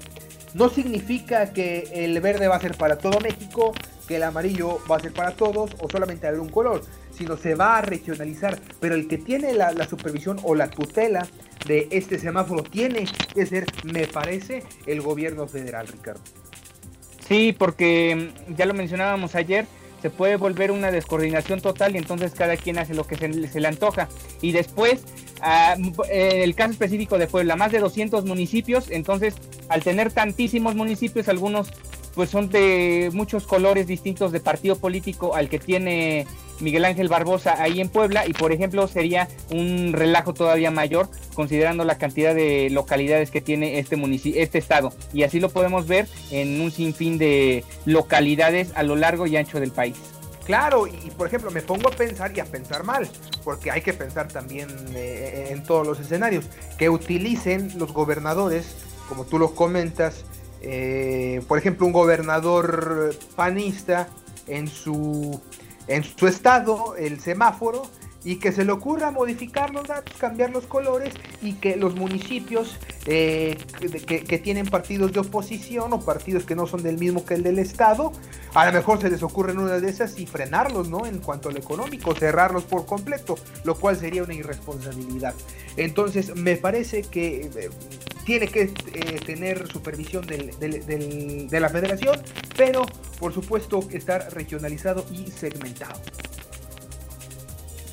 no 0.54 0.68
significa 0.68 1.52
que 1.52 1.88
el 1.92 2.20
verde 2.20 2.46
va 2.46 2.56
a 2.56 2.60
ser 2.60 2.76
para 2.76 2.96
todo 2.96 3.18
México, 3.20 3.72
que 4.06 4.16
el 4.16 4.22
amarillo 4.22 4.78
va 4.90 4.96
a 4.96 5.00
ser 5.00 5.12
para 5.12 5.32
todos 5.32 5.70
o 5.80 5.88
solamente 5.90 6.30
un 6.38 6.48
color, 6.48 6.82
sino 7.16 7.36
se 7.36 7.54
va 7.54 7.78
a 7.78 7.82
regionalizar. 7.82 8.60
Pero 8.80 8.94
el 8.94 9.08
que 9.08 9.18
tiene 9.18 9.54
la, 9.54 9.72
supervisión 9.88 10.38
o 10.42 10.54
la 10.54 10.68
tutela 10.68 11.26
de 11.66 11.88
este 11.90 12.18
semáforo 12.18 12.62
tiene 12.62 13.06
que 13.34 13.46
ser, 13.46 13.66
me 13.84 14.06
parece, 14.06 14.62
el 14.86 15.00
gobierno 15.00 15.46
federal, 15.46 15.86
Ricardo. 15.86 16.20
Sí, 17.26 17.54
porque 17.56 18.32
mm, 18.48 18.54
ya 18.54 18.66
lo 18.66 18.74
mencionábamos 18.74 19.34
ayer, 19.34 19.66
se 20.02 20.10
puede 20.10 20.36
volver 20.36 20.70
una 20.70 20.90
descoordinación 20.90 21.62
total 21.62 21.94
y 21.94 21.98
entonces 21.98 22.32
cada 22.34 22.58
quien 22.58 22.78
hace 22.78 22.92
lo 22.92 23.06
que 23.06 23.16
se, 23.16 23.28
le 23.60 23.68
antoja. 23.68 24.08
Y 24.42 24.52
después, 24.52 25.02
en 25.42 26.42
el 26.42 26.54
caso 26.54 26.72
específico 26.72 27.16
de 27.16 27.26
Puebla, 27.26 27.56
más 27.56 27.72
de 27.72 27.78
200 27.78 28.26
municipios, 28.26 28.90
entonces 28.90 29.34
al 29.70 29.82
tener 29.82 30.12
tantísimos 30.12 30.74
municipios, 30.74 31.28
algunos 31.28 31.70
pues 32.14 32.30
son 32.30 32.48
de 32.48 33.10
muchos 33.12 33.46
colores 33.46 33.86
distintos 33.86 34.30
de 34.30 34.40
partido 34.40 34.76
político 34.76 35.34
al 35.34 35.48
que 35.48 35.58
tiene 35.58 36.26
Miguel 36.60 36.84
Ángel 36.84 37.08
Barbosa 37.08 37.62
ahí 37.62 37.80
en 37.80 37.88
Puebla 37.88 38.26
y 38.26 38.32
por 38.32 38.52
ejemplo 38.52 38.86
sería 38.88 39.28
un 39.50 39.92
relajo 39.92 40.34
todavía 40.34 40.70
mayor 40.70 41.08
considerando 41.34 41.84
la 41.84 41.98
cantidad 41.98 42.34
de 42.34 42.70
localidades 42.70 43.30
que 43.30 43.40
tiene 43.40 43.78
este 43.78 43.96
municipio, 43.96 44.40
este 44.40 44.58
estado 44.58 44.92
y 45.12 45.22
así 45.22 45.40
lo 45.40 45.50
podemos 45.50 45.86
ver 45.86 46.06
en 46.30 46.60
un 46.60 46.70
sinfín 46.70 47.18
de 47.18 47.64
localidades 47.84 48.72
a 48.74 48.82
lo 48.82 48.96
largo 48.96 49.26
y 49.26 49.36
ancho 49.36 49.60
del 49.60 49.72
país. 49.72 49.96
Claro, 50.44 50.86
y 50.86 51.10
por 51.10 51.26
ejemplo 51.26 51.50
me 51.50 51.62
pongo 51.62 51.88
a 51.88 51.90
pensar 51.90 52.36
y 52.36 52.40
a 52.40 52.44
pensar 52.44 52.84
mal, 52.84 53.08
porque 53.44 53.70
hay 53.70 53.80
que 53.80 53.94
pensar 53.94 54.28
también 54.28 54.68
eh, 54.94 55.48
en 55.50 55.62
todos 55.62 55.86
los 55.86 55.98
escenarios, 56.00 56.44
que 56.78 56.90
utilicen 56.90 57.72
los 57.78 57.92
gobernadores, 57.94 58.76
como 59.08 59.24
tú 59.24 59.38
lo 59.38 59.54
comentas, 59.54 60.24
eh, 60.60 61.40
por 61.48 61.58
ejemplo 61.58 61.86
un 61.86 61.92
gobernador 61.92 63.14
panista 63.36 64.08
en 64.46 64.68
su 64.68 65.40
en 65.88 66.04
su 66.04 66.26
estado 66.26 66.96
el 66.96 67.20
semáforo 67.20 67.82
y 68.24 68.36
que 68.36 68.52
se 68.52 68.64
le 68.64 68.72
ocurra 68.72 69.10
modificar 69.10 69.70
los 69.70 69.86
datos, 69.86 70.16
cambiar 70.16 70.50
los 70.50 70.66
colores 70.66 71.12
y 71.42 71.54
que 71.54 71.76
los 71.76 71.94
municipios 71.94 72.78
eh, 73.06 73.58
que, 74.06 74.38
tienen 74.38 74.66
partidos 74.66 75.12
de 75.12 75.20
oposición 75.20 75.92
o 75.92 76.00
partidos 76.00 76.44
que 76.44 76.56
no 76.56 76.66
son 76.66 76.82
del 76.82 76.96
mismo 76.96 77.24
que 77.26 77.34
el 77.34 77.42
del 77.42 77.58
Estado, 77.58 78.12
a 78.54 78.66
lo 78.66 78.72
mejor 78.72 79.00
se 79.00 79.10
les 79.10 79.22
ocurre 79.22 79.52
en 79.52 79.58
una 79.58 79.78
de 79.78 79.90
esas 79.90 80.18
y 80.18 80.26
frenarlos, 80.26 80.88
¿no? 80.88 81.04
En 81.04 81.18
cuanto 81.18 81.50
al 81.50 81.56
económico, 81.58 82.14
cerrarlos 82.14 82.64
por 82.64 82.86
completo, 82.86 83.36
lo 83.64 83.74
cual 83.74 83.96
sería 83.96 84.22
una 84.22 84.34
irresponsabilidad. 84.34 85.34
Entonces, 85.76 86.34
me 86.34 86.56
parece 86.56 87.02
que 87.02 87.50
eh, 87.54 87.70
tiene 88.24 88.48
que 88.48 88.62
eh, 88.62 89.20
tener 89.24 89.70
supervisión 89.70 90.26
de 90.26 91.60
la 91.60 91.68
federación, 91.68 92.20
pero 92.56 92.86
por 93.18 93.32
supuesto 93.32 93.80
estar 93.92 94.32
regionalizado 94.34 95.04
y 95.12 95.30
segmentado. 95.30 96.00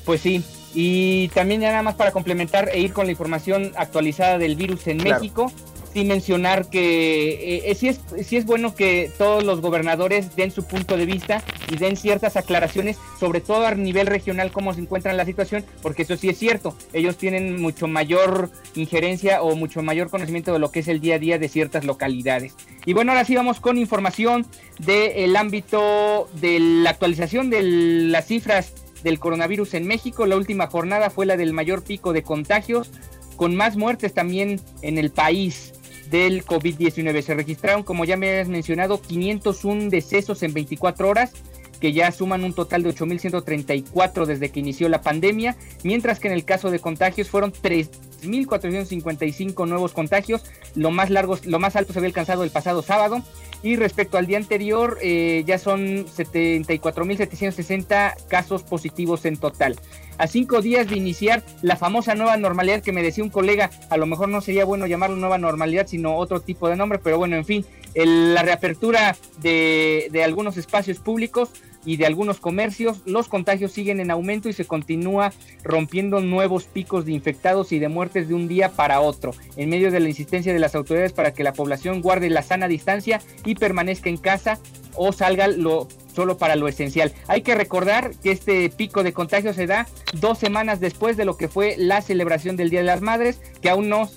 Pues 0.04 0.20
sí, 0.20 0.44
y 0.74 1.28
también 1.28 1.60
ya 1.60 1.70
nada 1.70 1.82
más 1.82 1.94
para 1.94 2.12
complementar 2.12 2.70
e 2.72 2.80
ir 2.80 2.92
con 2.92 3.06
la 3.06 3.12
información 3.12 3.72
actualizada 3.76 4.38
del 4.38 4.56
virus 4.56 4.86
en 4.86 4.98
México. 4.98 5.52
Sí 5.92 6.04
mencionar 6.04 6.68
que 6.68 7.30
eh, 7.30 7.70
eh, 7.70 7.74
sí, 7.74 7.88
es, 7.88 8.00
sí 8.24 8.36
es 8.36 8.46
bueno 8.46 8.74
que 8.74 9.10
todos 9.18 9.44
los 9.44 9.60
gobernadores 9.60 10.34
den 10.36 10.50
su 10.50 10.64
punto 10.64 10.96
de 10.96 11.06
vista 11.06 11.42
y 11.70 11.76
den 11.76 11.96
ciertas 11.96 12.36
aclaraciones, 12.36 12.98
sobre 13.18 13.40
todo 13.40 13.66
a 13.66 13.74
nivel 13.74 14.06
regional, 14.06 14.50
cómo 14.52 14.74
se 14.74 14.80
encuentra 14.80 15.12
la 15.12 15.24
situación, 15.24 15.64
porque 15.82 16.02
eso 16.02 16.16
sí 16.16 16.28
es 16.28 16.38
cierto, 16.38 16.76
ellos 16.92 17.16
tienen 17.16 17.60
mucho 17.60 17.86
mayor 17.86 18.50
injerencia 18.74 19.42
o 19.42 19.54
mucho 19.54 19.82
mayor 19.82 20.10
conocimiento 20.10 20.52
de 20.52 20.58
lo 20.58 20.70
que 20.70 20.80
es 20.80 20.88
el 20.88 21.00
día 21.00 21.16
a 21.16 21.18
día 21.18 21.38
de 21.38 21.48
ciertas 21.48 21.84
localidades. 21.84 22.54
Y 22.86 22.92
bueno, 22.94 23.12
ahora 23.12 23.24
sí 23.24 23.34
vamos 23.34 23.60
con 23.60 23.78
información 23.78 24.46
del 24.78 25.36
ámbito 25.36 26.28
de 26.40 26.58
la 26.58 26.90
actualización 26.90 27.50
de 27.50 27.62
las 27.62 28.26
cifras 28.26 28.74
del 29.04 29.18
coronavirus 29.18 29.74
en 29.74 29.86
México. 29.86 30.26
La 30.26 30.36
última 30.36 30.68
jornada 30.68 31.10
fue 31.10 31.26
la 31.26 31.36
del 31.36 31.52
mayor 31.52 31.82
pico 31.82 32.12
de 32.12 32.22
contagios, 32.22 32.90
con 33.36 33.56
más 33.56 33.76
muertes 33.76 34.14
también 34.14 34.60
en 34.82 34.98
el 34.98 35.10
país 35.10 35.72
del 36.12 36.44
COVID-19. 36.44 37.22
Se 37.22 37.34
registraron, 37.34 37.82
como 37.82 38.04
ya 38.04 38.16
me 38.16 38.28
habías 38.28 38.48
mencionado, 38.48 39.00
501 39.00 39.90
decesos 39.90 40.44
en 40.44 40.52
24 40.52 41.08
horas, 41.08 41.32
que 41.80 41.92
ya 41.92 42.12
suman 42.12 42.44
un 42.44 42.52
total 42.52 42.84
de 42.84 42.94
8.134 42.94 44.26
desde 44.26 44.50
que 44.50 44.60
inició 44.60 44.88
la 44.88 45.00
pandemia, 45.00 45.56
mientras 45.82 46.20
que 46.20 46.28
en 46.28 46.34
el 46.34 46.44
caso 46.44 46.70
de 46.70 46.78
contagios 46.78 47.28
fueron 47.28 47.52
3.455 47.52 49.66
nuevos 49.66 49.92
contagios, 49.92 50.44
lo 50.76 50.92
más, 50.92 51.10
largos, 51.10 51.44
lo 51.46 51.58
más 51.58 51.74
alto 51.74 51.92
se 51.92 51.98
había 51.98 52.10
alcanzado 52.10 52.44
el 52.44 52.50
pasado 52.50 52.82
sábado, 52.82 53.24
y 53.62 53.76
respecto 53.76 54.18
al 54.18 54.26
día 54.26 54.38
anterior, 54.38 54.98
eh, 55.00 55.44
ya 55.46 55.58
son 55.58 56.06
74.760 56.06 58.26
casos 58.28 58.62
positivos 58.62 59.24
en 59.24 59.36
total. 59.36 59.76
A 60.18 60.26
cinco 60.26 60.60
días 60.60 60.88
de 60.88 60.96
iniciar 60.96 61.42
la 61.62 61.76
famosa 61.76 62.14
nueva 62.14 62.36
normalidad 62.36 62.82
que 62.82 62.92
me 62.92 63.02
decía 63.02 63.24
un 63.24 63.30
colega, 63.30 63.70
a 63.90 63.96
lo 63.96 64.06
mejor 64.06 64.28
no 64.28 64.40
sería 64.40 64.64
bueno 64.64 64.86
llamarlo 64.86 65.16
nueva 65.16 65.38
normalidad, 65.38 65.86
sino 65.86 66.16
otro 66.16 66.40
tipo 66.40 66.68
de 66.68 66.76
nombre, 66.76 66.98
pero 66.98 67.18
bueno, 67.18 67.36
en 67.36 67.44
fin, 67.44 67.64
la 67.94 68.42
reapertura 68.42 69.16
de, 69.40 70.08
de 70.10 70.24
algunos 70.24 70.56
espacios 70.56 70.98
públicos 70.98 71.50
y 71.84 71.96
de 71.96 72.06
algunos 72.06 72.38
comercios, 72.38 73.00
los 73.04 73.28
contagios 73.28 73.72
siguen 73.72 74.00
en 74.00 74.10
aumento 74.10 74.48
y 74.48 74.52
se 74.52 74.64
continúa 74.64 75.32
rompiendo 75.62 76.20
nuevos 76.20 76.64
picos 76.64 77.04
de 77.04 77.12
infectados 77.12 77.72
y 77.72 77.78
de 77.78 77.88
muertes 77.88 78.28
de 78.28 78.34
un 78.34 78.48
día 78.48 78.70
para 78.70 79.00
otro, 79.00 79.34
en 79.56 79.68
medio 79.68 79.90
de 79.90 80.00
la 80.00 80.08
insistencia 80.08 80.52
de 80.52 80.58
las 80.58 80.74
autoridades 80.74 81.12
para 81.12 81.32
que 81.32 81.44
la 81.44 81.52
población 81.52 82.00
guarde 82.00 82.30
la 82.30 82.42
sana 82.42 82.68
distancia 82.68 83.20
y 83.44 83.54
permanezca 83.54 84.08
en 84.08 84.16
casa 84.16 84.58
o 84.94 85.12
salga 85.12 85.48
lo, 85.48 85.88
solo 86.14 86.36
para 86.36 86.56
lo 86.56 86.68
esencial. 86.68 87.12
Hay 87.26 87.42
que 87.42 87.54
recordar 87.54 88.12
que 88.22 88.30
este 88.30 88.68
pico 88.70 89.02
de 89.02 89.12
contagio 89.12 89.54
se 89.54 89.66
da 89.66 89.86
dos 90.14 90.38
semanas 90.38 90.80
después 90.80 91.16
de 91.16 91.24
lo 91.24 91.36
que 91.36 91.48
fue 91.48 91.74
la 91.78 92.02
celebración 92.02 92.56
del 92.56 92.70
Día 92.70 92.80
de 92.80 92.86
las 92.86 93.00
Madres, 93.00 93.40
que 93.60 93.70
aún 93.70 93.88
no 93.88 94.08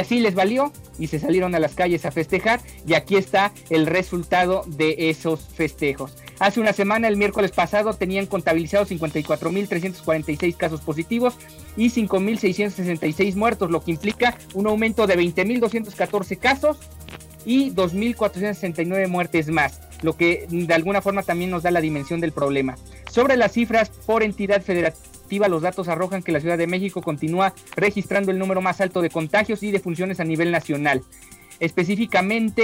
así 0.00 0.20
les 0.20 0.34
valió 0.34 0.72
y 1.00 1.08
se 1.08 1.18
salieron 1.18 1.54
a 1.56 1.58
las 1.58 1.74
calles 1.74 2.04
a 2.04 2.12
festejar 2.12 2.60
y 2.86 2.94
aquí 2.94 3.16
está 3.16 3.52
el 3.70 3.86
resultado 3.86 4.62
de 4.68 5.10
esos 5.10 5.40
festejos. 5.40 6.14
Hace 6.38 6.60
una 6.60 6.72
semana, 6.72 7.08
el 7.08 7.16
miércoles 7.16 7.50
pasado, 7.50 7.94
tenían 7.94 8.26
contabilizados 8.26 8.90
54.346 8.90 10.56
casos 10.56 10.80
positivos 10.80 11.34
y 11.76 11.90
5.666 11.90 13.34
muertos, 13.34 13.70
lo 13.70 13.82
que 13.82 13.90
implica 13.90 14.36
un 14.54 14.66
aumento 14.66 15.06
de 15.06 15.18
20.214 15.18 16.38
casos 16.38 16.78
y 17.44 17.70
2.469 17.72 19.08
muertes 19.08 19.48
más, 19.48 19.80
lo 20.02 20.16
que 20.16 20.46
de 20.48 20.74
alguna 20.74 21.02
forma 21.02 21.22
también 21.22 21.50
nos 21.50 21.62
da 21.62 21.70
la 21.70 21.80
dimensión 21.80 22.20
del 22.20 22.32
problema. 22.32 22.76
Sobre 23.10 23.36
las 23.36 23.52
cifras 23.52 23.90
por 24.06 24.22
entidad 24.22 24.62
federativa, 24.62 25.09
los 25.38 25.62
datos 25.62 25.88
arrojan 25.88 26.22
que 26.22 26.32
la 26.32 26.40
Ciudad 26.40 26.58
de 26.58 26.66
México 26.66 27.02
continúa 27.02 27.54
registrando 27.76 28.30
el 28.30 28.38
número 28.38 28.60
más 28.60 28.80
alto 28.80 29.02
de 29.02 29.10
contagios 29.10 29.62
y 29.62 29.70
de 29.70 29.80
funciones 29.80 30.20
a 30.20 30.24
nivel 30.24 30.50
nacional. 30.50 31.02
Específicamente 31.60 32.62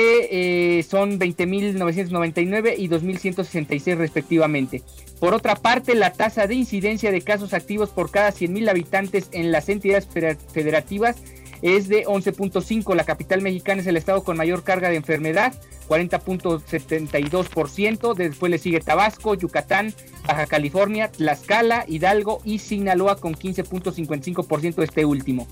eh, 0.79 0.83
son 0.83 1.21
20.999 1.21 2.75
y 2.79 2.89
2.166 2.89 3.97
respectivamente. 3.97 4.83
Por 5.21 5.35
otra 5.35 5.55
parte, 5.55 5.95
la 5.95 6.15
tasa 6.15 6.47
de 6.47 6.55
incidencia 6.55 7.13
de 7.13 7.21
casos 7.21 7.53
activos 7.53 7.91
por 7.91 8.11
cada 8.11 8.31
100.000 8.31 8.71
habitantes 8.71 9.29
en 9.33 9.53
las 9.53 9.69
entidades 9.69 10.09
federativas 10.09 11.17
es 11.63 11.89
de 11.89 12.05
11.5. 12.07 12.95
La 12.95 13.05
capital 13.05 13.41
mexicana 13.43 13.81
es 13.81 13.87
el 13.87 13.97
estado 13.97 14.23
con 14.25 14.37
mayor 14.37 14.65
carga 14.65 14.91
de 14.91 14.97
enfermedad, 14.97 15.55
40.72%. 15.89 18.15
Después 18.15 18.51
le 18.51 18.59
sigue 18.59 18.81
Tabasco, 18.81 19.35
Yucatán, 19.35 19.95
Baja 20.27 20.47
California, 20.47 21.11
Tlaxcala, 21.11 21.85
Hidalgo 21.89 22.41
y 22.45 22.59
Sinaloa 22.59 23.17
con 23.17 23.35
15.55% 23.35 24.83
este 24.83 25.05
último. 25.05 25.47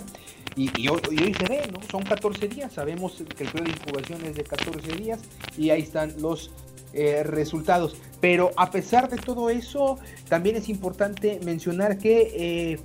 Y, 0.56 0.88
hoy, 0.88 1.34
se 1.38 1.46
ve, 1.48 1.62
¿no? 1.72 1.80
Son 1.92 2.02
14 2.04 2.48
días, 2.48 2.74
sabemos 2.74 3.24
que 3.38 3.44
el 3.44 3.52
periodo 3.52 3.72
de 3.72 3.72
incubación 3.72 4.26
es 4.26 4.36
de 4.36 4.44
14 4.44 4.96
días 4.96 5.20
y 5.58 5.70
ahí 5.70 5.82
están 5.82 6.20
los 6.20 6.50
eh, 6.94 7.22
resultados. 7.24 7.98
Pero 8.20 8.52
a 8.58 8.72
pesar 8.72 9.10
de 9.10 9.18
todo 9.18 9.52
eso, 9.52 10.00
también 10.28 10.56
es 10.56 10.68
importante 10.68 11.40
mencionar 11.44 12.00
que 12.00 12.32
eh, 12.34 12.80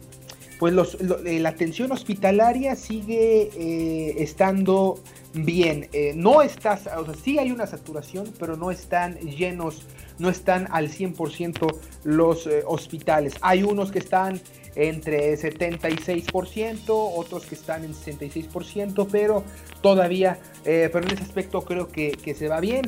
pues 0.60 0.72
los, 0.72 0.96
la 1.00 1.48
atención 1.48 1.90
hospitalaria 1.90 2.76
sigue 2.76 4.22
estando 4.22 5.00
bien. 5.32 5.88
Eh, 5.92 6.12
no 6.16 6.42
estás, 6.42 6.86
o 6.86 7.04
sea, 7.04 7.14
sí 7.14 7.38
hay 7.38 7.50
una 7.50 7.66
saturación, 7.66 8.32
pero 8.38 8.56
no 8.56 8.70
están 8.70 9.16
llenos, 9.18 9.82
no 10.18 10.28
están 10.28 10.66
al 10.70 10.90
100% 10.90 11.76
los 12.04 12.46
eh, 12.46 12.62
hospitales. 12.66 13.34
Hay 13.40 13.62
unos 13.62 13.92
que 13.92 13.98
están 14.00 14.40
entre 14.76 15.36
76%, 15.36 16.84
otros 16.88 17.44
que 17.46 17.54
están 17.54 17.84
en 17.84 17.92
66%, 17.92 19.08
pero 19.10 19.44
todavía, 19.82 20.38
eh, 20.64 20.88
pero 20.92 21.06
en 21.06 21.14
ese 21.14 21.24
aspecto 21.24 21.62
creo 21.62 21.88
que, 21.88 22.12
que 22.12 22.34
se 22.34 22.48
va 22.48 22.60
bien. 22.60 22.86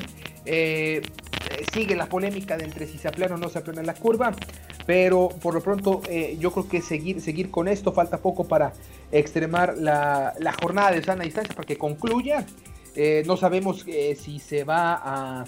sigue 1.73 1.97
la 1.97 2.07
polémica 2.07 2.57
de 2.57 2.65
entre 2.65 2.87
si 2.87 2.99
se 2.99 3.09
aplana 3.09 3.35
o 3.35 3.39
no 3.39 3.49
se 3.49 3.59
aplana 3.59 3.83
la 3.83 3.95
curva, 3.95 4.35
pero 4.87 5.29
por 5.29 5.55
lo 5.55 5.61
pronto 5.61 6.03
yo 6.39 6.51
creo 6.53 6.69
que 6.69 6.83
seguir, 6.83 7.21
seguir 7.21 7.51
con 7.51 7.69
esto, 7.69 7.93
falta 7.93 8.19
poco 8.19 8.45
para 8.45 8.73
extremar 9.11 9.77
la, 9.79 10.55
jornada 10.61 10.93
de 10.93 11.03
sana 11.03 11.25
distancia 11.25 11.55
para 11.55 11.67
que 11.67 11.77
concluya. 11.77 12.47
Eh, 12.95 13.23
no 13.27 13.37
sabemos 13.37 13.85
eh, 13.87 14.17
si 14.21 14.39
se 14.39 14.65
va 14.65 15.45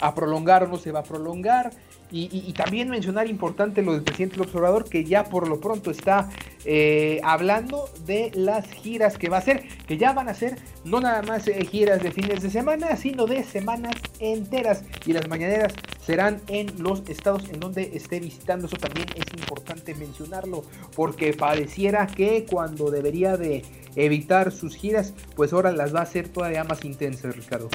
a 0.00 0.14
prolongar 0.14 0.64
o 0.64 0.66
no 0.68 0.78
se 0.78 0.92
va 0.92 1.00
a 1.00 1.04
prolongar. 1.04 1.70
Y, 2.10 2.52
también 2.52 2.88
mencionar 2.88 3.28
importante 3.28 3.82
lo 3.82 3.92
del 3.92 4.02
presidente 4.02 4.36
del 4.36 4.46
observador 4.46 4.88
que 4.88 5.04
ya 5.04 5.24
por 5.24 5.48
lo 5.48 5.60
pronto 5.60 5.90
está 5.90 6.30
eh, 6.64 7.20
hablando 7.24 7.90
de 8.06 8.30
las 8.34 8.70
giras 8.70 9.18
que 9.18 9.28
va 9.28 9.36
a 9.36 9.40
hacer, 9.40 9.64
que 9.86 9.98
ya 9.98 10.12
van 10.12 10.28
a 10.28 10.34
ser 10.34 10.56
no 10.84 11.00
nada 11.00 11.22
más 11.22 11.48
eh, 11.48 11.64
giras 11.64 12.02
de 12.02 12.12
fines 12.12 12.42
de 12.42 12.50
semana, 12.50 12.96
sino 12.96 13.26
de 13.26 13.42
semanas 13.42 13.94
enteras. 14.20 14.84
Y 15.04 15.12
las 15.12 15.28
mañaneras 15.28 15.74
serán 16.00 16.40
en 16.46 16.72
los 16.80 17.02
estados 17.08 17.48
en 17.50 17.58
donde 17.58 17.90
esté 17.94 18.20
visitando. 18.20 18.66
Eso 18.66 18.76
también 18.76 19.08
es 19.16 19.26
importante 19.38 19.94
mencionarlo, 19.96 20.64
porque 20.94 21.32
pareciera 21.32 22.06
que 22.06 22.46
cuando 22.48 22.90
debería 22.90 23.36
de 23.36 23.64
evitar 23.96 24.52
sus 24.52 24.76
giras, 24.76 25.12
pues 25.34 25.52
ahora 25.52 25.72
las 25.72 25.94
va 25.94 26.00
a 26.00 26.04
hacer 26.04 26.28
todavía 26.28 26.62
más 26.62 26.84
intensas, 26.84 27.34
Ricardo. 27.34 27.68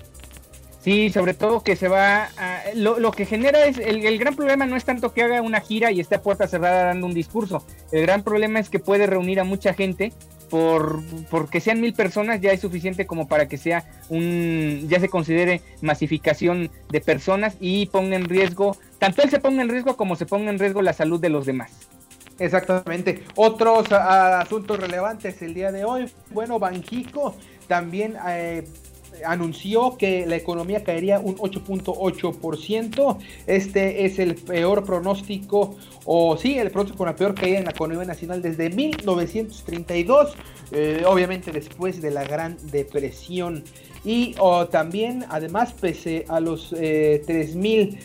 Sí, 0.84 1.12
sobre 1.12 1.36
todo 1.36 1.62
que 1.62 1.76
se 1.76 1.88
va 1.88 2.24
a, 2.38 2.63
lo, 2.74 3.12
que 3.12 3.28
genera 3.28 3.65
es, 3.65 3.78
el, 3.78 4.17
gran 4.17 4.36
problema 4.36 4.65
no 4.65 4.76
es 4.76 4.84
tanto 4.84 5.13
que 5.13 5.22
haga 5.22 5.41
una 5.41 5.62
gira 5.62 5.91
y 5.91 6.00
esté 6.00 6.15
a 6.15 6.24
puerta 6.24 6.48
cerrada 6.48 6.86
dando 6.86 7.06
un 7.06 7.13
discurso, 7.13 7.63
el 7.91 8.02
gran 8.02 8.24
problema 8.24 8.60
es 8.60 8.70
que 8.70 8.80
puede 8.80 9.06
reunir 9.06 9.39
a 9.39 9.44
mucha 9.44 9.76
gente, 9.76 10.12
por 10.50 11.02
porque 11.30 11.62
sean 11.62 11.80
mil 11.80 11.94
personas 11.94 12.41
ya 12.41 12.52
es 12.52 12.60
suficiente 12.60 13.06
como 13.06 13.28
para 13.28 13.48
que 13.48 13.58
sea 13.58 13.86
un, 14.10 14.88
ya 14.89 15.00
se 15.00 15.08
considere 15.08 15.62
masificación 15.82 16.72
de 16.89 17.00
personas 17.00 17.56
y 17.60 17.86
ponga 17.86 18.15
en 18.15 18.26
riesgo, 18.26 18.76
tanto 18.98 19.22
él 19.22 19.30
se 19.30 19.39
ponga 19.39 19.62
en 19.62 19.70
riesgo 19.70 19.96
como 19.96 20.15
se 20.15 20.26
ponga 20.26 20.50
en 20.50 20.58
riesgo 20.58 20.82
la 20.82 20.94
salud 20.94 21.22
de 21.22 21.30
los 21.30 21.46
demás. 21.46 21.72
Exactamente. 22.39 23.24
Otros 23.36 23.91
asuntos 23.91 24.80
relevantes 24.80 25.39
el 25.44 25.54
día 25.54 25.72
de 25.72 25.86
hoy. 25.86 26.12
Bueno, 26.32 26.58
Banjico 26.58 27.36
también 27.67 28.17
eh, 28.28 28.63
anunció 29.25 29.97
que 29.97 30.25
la 30.25 30.36
economía 30.36 30.84
caería 30.84 31.19
un 31.19 31.38
8.8%. 31.38 33.17
Este 33.47 34.05
es 34.05 34.19
el 34.19 34.36
peor 34.36 34.84
pronóstico, 34.84 35.75
o 36.05 36.38
sí, 36.38 36.57
el 36.57 36.71
pronóstico 36.71 36.97
con 36.97 37.07
la 37.07 37.15
peor 37.15 37.36
caída 37.36 37.60
en 37.60 37.65
la 37.65 37.71
economía 37.71 38.05
nacional 38.05 38.41
desde 38.41 38.69
1932, 38.69 40.34
eh, 40.71 41.03
obviamente 41.05 41.51
después 41.51 42.01
de 42.01 42.12
la 42.12 42.23
Gran 42.23 42.57
Depresión. 42.71 43.63
Y 44.03 44.36
también, 44.71 45.25
además, 45.29 45.73
pese 45.73 46.25
a 46.27 46.39
los 46.39 46.73
eh, 46.73 47.21
3.000 47.27 47.99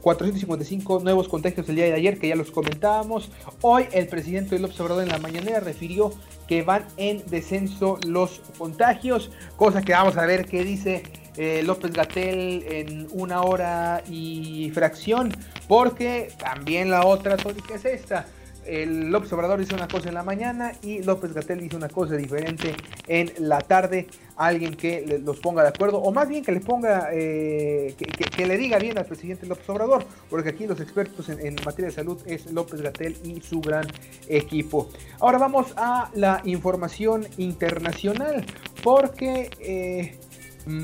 455 0.00 0.98
eh, 1.00 1.02
nuevos 1.02 1.28
contagios 1.28 1.68
el 1.68 1.76
día 1.76 1.86
de 1.86 1.94
ayer, 1.94 2.18
que 2.18 2.28
ya 2.28 2.36
los 2.36 2.50
comentábamos. 2.50 3.30
Hoy 3.60 3.86
el 3.92 4.06
presidente 4.06 4.54
del 4.54 4.64
observador 4.64 5.02
en 5.02 5.08
la 5.08 5.18
mañanera 5.18 5.60
refirió 5.60 6.12
que 6.46 6.62
van 6.62 6.84
en 6.96 7.24
descenso 7.26 7.98
los 8.06 8.40
contagios, 8.58 9.30
cosa 9.56 9.82
que 9.82 9.92
vamos 9.92 10.16
a 10.16 10.26
ver 10.26 10.46
qué 10.46 10.64
dice 10.64 11.02
eh, 11.36 11.62
López 11.64 11.92
Gatel 11.92 12.64
en 12.68 13.08
una 13.10 13.42
hora 13.42 14.02
y 14.08 14.70
fracción, 14.72 15.32
porque 15.68 16.32
también 16.38 16.90
la 16.90 17.04
otra 17.04 17.36
tónica 17.36 17.74
es 17.74 17.84
esta 17.84 18.26
el 18.66 19.10
López 19.10 19.32
Obrador 19.32 19.58
dice 19.58 19.74
una 19.74 19.88
cosa 19.88 20.08
en 20.08 20.14
la 20.14 20.22
mañana 20.22 20.72
y 20.82 21.02
López 21.02 21.32
Gatel 21.32 21.60
dice 21.60 21.76
una 21.76 21.88
cosa 21.88 22.16
diferente 22.16 22.74
en 23.06 23.32
la 23.38 23.60
tarde. 23.60 24.06
Alguien 24.36 24.74
que 24.74 25.20
los 25.24 25.40
ponga 25.40 25.62
de 25.62 25.70
acuerdo, 25.70 25.98
o 25.98 26.12
más 26.12 26.28
bien 26.28 26.44
que 26.44 26.52
le 26.52 26.60
ponga, 26.60 27.08
eh, 27.12 27.94
que, 27.96 28.46
le 28.46 28.58
diga 28.58 28.78
bien 28.78 28.98
al 28.98 29.06
presidente 29.06 29.46
López 29.46 29.68
Obrador, 29.70 30.04
porque 30.28 30.50
aquí 30.50 30.66
los 30.66 30.78
expertos 30.80 31.30
en, 31.30 31.54
materia 31.64 31.86
de 31.86 31.92
salud 31.92 32.20
es 32.26 32.52
López 32.52 32.82
Gatel 32.82 33.16
y 33.24 33.40
su 33.40 33.60
gran 33.60 33.86
equipo. 34.28 34.90
Ahora 35.20 35.38
vamos 35.38 35.72
a 35.76 36.10
la 36.14 36.42
información 36.44 37.26
internacional, 37.38 38.44
porque, 38.82 39.48
eh, 39.60 40.18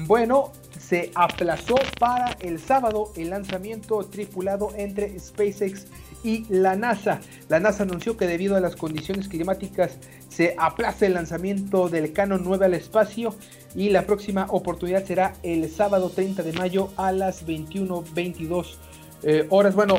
bueno, 0.07 0.53
se 0.93 1.11
aplazó 1.15 1.77
para 1.99 2.37
el 2.41 2.59
sábado 2.59 3.13
el 3.17 3.31
lanzamiento 3.31 4.05
tripulado 4.05 4.73
entre 4.77 5.19
SpaceX 5.19 5.87
y 5.87 6.02
la 6.49 6.77
NASA. 6.77 7.21
La 7.49 7.61
NASA 7.61 7.83
anunció 7.83 8.17
que 8.17 8.27
debido 8.27 8.57
a 8.57 8.61
las 8.61 8.77
condiciones 8.77 9.29
climáticas 9.29 9.99
se 10.29 10.55
aplaza 10.59 11.07
el 11.07 11.15
lanzamiento 11.15 11.89
del 11.89 12.13
Canon 12.13 12.43
9 12.45 12.67
al 12.67 12.75
espacio 12.75 13.35
y 13.75 13.91
la 13.91 14.07
próxima 14.07 14.47
oportunidad 14.51 15.05
será 15.05 15.35
el 15.43 15.69
sábado 15.71 16.11
30 16.11 16.43
de 16.43 16.53
mayo 16.53 16.91
a 16.97 17.13
las 17.13 17.47
21.22 17.47 18.77
eh, 19.25 19.47
horas. 19.51 19.75
Bueno, 19.75 19.99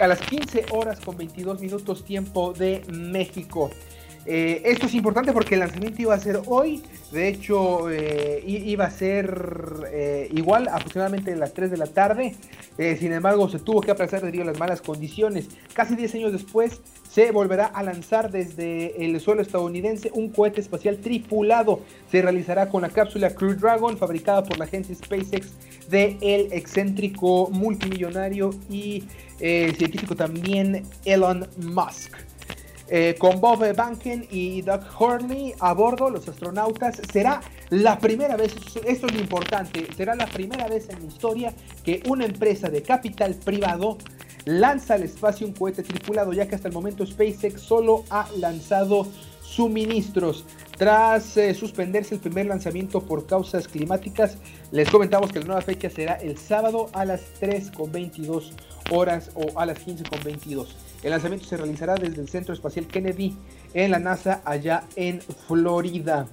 a 0.00 0.06
las 0.06 0.20
15 0.20 0.66
horas 0.72 1.00
con 1.00 1.16
22 1.16 1.60
minutos 1.60 2.04
tiempo 2.04 2.52
de 2.52 2.82
México. 2.90 3.70
Eh, 4.32 4.62
esto 4.64 4.86
es 4.86 4.94
importante 4.94 5.32
porque 5.32 5.54
el 5.54 5.60
lanzamiento 5.60 6.02
iba 6.02 6.14
a 6.14 6.20
ser 6.20 6.40
hoy, 6.46 6.84
de 7.10 7.26
hecho 7.26 7.90
eh, 7.90 8.40
iba 8.46 8.84
a 8.84 8.90
ser 8.92 9.88
eh, 9.90 10.28
igual 10.30 10.68
aproximadamente 10.68 11.32
a 11.32 11.36
las 11.36 11.52
3 11.52 11.68
de 11.68 11.76
la 11.76 11.88
tarde, 11.88 12.36
sin 12.78 13.12
embargo 13.12 13.48
se 13.48 13.58
tuvo 13.58 13.80
que 13.80 13.90
aplazar 13.90 14.22
debido 14.22 14.44
a 14.44 14.46
las 14.46 14.56
malas 14.56 14.82
condiciones. 14.82 15.48
Casi 15.74 15.96
10 15.96 16.14
años 16.14 16.32
después 16.32 16.80
se 17.10 17.32
volverá 17.32 17.66
a 17.66 17.82
lanzar 17.82 18.30
desde 18.30 19.04
el 19.04 19.18
suelo 19.18 19.42
estadounidense 19.42 20.12
un 20.14 20.30
cohete 20.30 20.60
espacial 20.60 20.98
tripulado. 20.98 21.80
Se 22.08 22.22
realizará 22.22 22.68
con 22.68 22.82
la 22.82 22.88
cápsula 22.88 23.34
Crew 23.34 23.54
Dragon 23.54 23.98
fabricada 23.98 24.44
por 24.44 24.58
la 24.58 24.66
agencia 24.66 24.94
SpaceX 24.94 25.54
de 25.88 26.16
el 26.20 26.52
excéntrico 26.52 27.50
multimillonario 27.50 28.50
y 28.70 29.02
científico 29.38 30.14
también 30.14 30.84
Elon 31.04 31.48
Musk. 31.58 32.29
Eh, 32.92 33.14
con 33.18 33.40
Bob 33.40 33.72
Banken 33.76 34.26
y 34.32 34.62
Doug 34.62 34.80
Hurley 34.98 35.54
a 35.60 35.72
bordo, 35.74 36.10
los 36.10 36.26
astronautas, 36.26 37.00
será 37.12 37.40
la 37.68 37.96
primera 38.00 38.36
vez, 38.36 38.52
esto 38.84 39.06
es 39.06 39.14
lo 39.14 39.20
importante, 39.20 39.86
será 39.96 40.16
la 40.16 40.26
primera 40.26 40.66
vez 40.66 40.88
en 40.88 40.98
la 40.98 41.06
historia 41.06 41.54
que 41.84 42.02
una 42.08 42.24
empresa 42.24 42.68
de 42.68 42.82
capital 42.82 43.36
privado 43.36 43.96
lanza 44.44 44.94
al 44.94 45.04
espacio 45.04 45.46
un 45.46 45.52
cohete 45.52 45.84
tripulado, 45.84 46.32
ya 46.32 46.48
que 46.48 46.56
hasta 46.56 46.66
el 46.66 46.74
momento 46.74 47.06
SpaceX 47.06 47.60
solo 47.60 48.02
ha 48.10 48.28
lanzado 48.38 49.06
suministros. 49.40 50.44
Tras 50.76 51.36
eh, 51.36 51.54
suspenderse 51.54 52.16
el 52.16 52.20
primer 52.20 52.46
lanzamiento 52.46 53.02
por 53.02 53.26
causas 53.26 53.68
climáticas, 53.68 54.36
les 54.72 54.90
comentamos 54.90 55.30
que 55.30 55.38
la 55.38 55.46
nueva 55.46 55.62
fecha 55.62 55.90
será 55.90 56.14
el 56.14 56.38
sábado 56.38 56.88
a 56.92 57.04
las 57.04 57.20
3.22 57.40 58.52
horas 58.90 59.30
o 59.34 59.60
a 59.60 59.66
las 59.66 59.78
15.22. 59.86 60.68
El 61.02 61.10
lanzamiento 61.10 61.46
se 61.46 61.56
realizará 61.56 61.94
desde 61.94 62.20
el 62.20 62.28
Centro 62.28 62.52
Espacial 62.52 62.86
Kennedy 62.86 63.34
en 63.74 63.90
la 63.90 63.98
NASA 63.98 64.42
allá 64.44 64.84
en 64.96 65.20
Florida. 65.20 66.26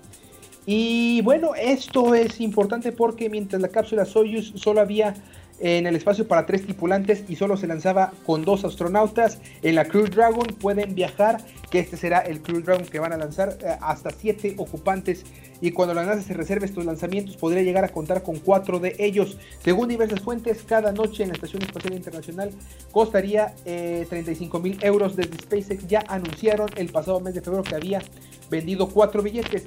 Y 0.65 1.21
bueno, 1.21 1.55
esto 1.55 2.13
es 2.13 2.41
importante 2.41 2.91
porque 2.91 3.29
mientras 3.29 3.61
la 3.61 3.69
cápsula 3.69 4.05
Soyuz 4.05 4.51
solo 4.55 4.81
había 4.81 5.13
en 5.59 5.87
el 5.87 5.95
espacio 5.95 6.27
para 6.27 6.45
tres 6.45 6.63
tripulantes 6.63 7.23
y 7.27 7.35
solo 7.35 7.57
se 7.57 7.67
lanzaba 7.67 8.11
con 8.25 8.43
dos 8.43 8.65
astronautas. 8.65 9.39
En 9.61 9.75
la 9.75 9.85
Crew 9.85 10.07
Dragon 10.07 10.47
pueden 10.59 10.93
viajar, 10.93 11.37
que 11.69 11.79
este 11.79 11.97
será 11.97 12.19
el 12.19 12.41
Crew 12.41 12.61
Dragon 12.61 12.85
que 12.85 12.99
van 12.99 13.13
a 13.13 13.17
lanzar 13.17 13.57
eh, 13.61 13.77
hasta 13.81 14.11
siete 14.11 14.55
ocupantes. 14.57 15.25
Y 15.59 15.71
cuando 15.71 15.93
la 15.93 16.05
NASA 16.05 16.21
se 16.21 16.33
reserve 16.33 16.65
estos 16.65 16.85
lanzamientos, 16.85 17.35
podría 17.35 17.63
llegar 17.63 17.83
a 17.83 17.89
contar 17.89 18.23
con 18.23 18.39
cuatro 18.39 18.79
de 18.79 18.95
ellos. 18.99 19.37
Según 19.63 19.89
diversas 19.89 20.21
fuentes, 20.21 20.63
cada 20.63 20.91
noche 20.91 21.23
en 21.23 21.29
la 21.29 21.35
Estación 21.35 21.63
Espacial 21.63 21.93
Internacional 21.93 22.51
costaría 22.91 23.55
35 23.63 24.57
eh, 24.57 24.61
mil 24.61 24.77
euros. 24.83 25.15
Desde 25.15 25.37
SpaceX 25.37 25.87
ya 25.87 26.03
anunciaron 26.07 26.69
el 26.75 26.89
pasado 26.89 27.19
mes 27.19 27.33
de 27.33 27.41
febrero 27.41 27.63
que 27.63 27.75
había 27.75 28.01
vendido 28.49 28.87
cuatro 28.89 29.21
billetes. 29.21 29.65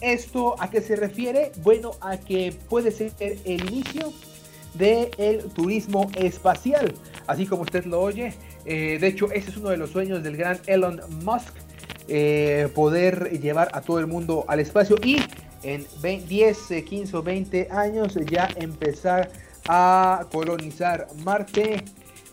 ¿Esto 0.00 0.60
a 0.60 0.70
qué 0.70 0.80
se 0.80 0.96
refiere? 0.96 1.52
Bueno, 1.62 1.92
a 2.00 2.18
que 2.18 2.54
puede 2.68 2.90
ser 2.90 3.12
el 3.18 3.64
inicio 3.68 4.12
del 4.74 5.38
turismo 5.54 6.10
espacial, 6.16 6.94
así 7.26 7.46
como 7.46 7.62
usted 7.62 7.84
lo 7.84 8.00
oye. 8.00 8.34
Eh, 8.64 8.98
de 9.00 9.06
hecho, 9.06 9.30
ese 9.32 9.50
es 9.50 9.56
uno 9.56 9.70
de 9.70 9.76
los 9.76 9.90
sueños 9.90 10.22
del 10.22 10.36
gran 10.36 10.58
Elon 10.66 11.00
Musk, 11.24 11.54
eh, 12.08 12.68
poder 12.74 13.40
llevar 13.40 13.68
a 13.72 13.80
todo 13.80 13.98
el 14.00 14.06
mundo 14.06 14.44
al 14.48 14.60
espacio 14.60 14.96
y 15.04 15.18
en 15.62 15.86
10, 16.02 16.84
15 16.84 17.16
o 17.16 17.22
20 17.22 17.68
años 17.70 18.18
ya 18.30 18.48
empezar 18.56 19.30
a 19.68 20.26
colonizar 20.32 21.06
Marte. 21.24 21.84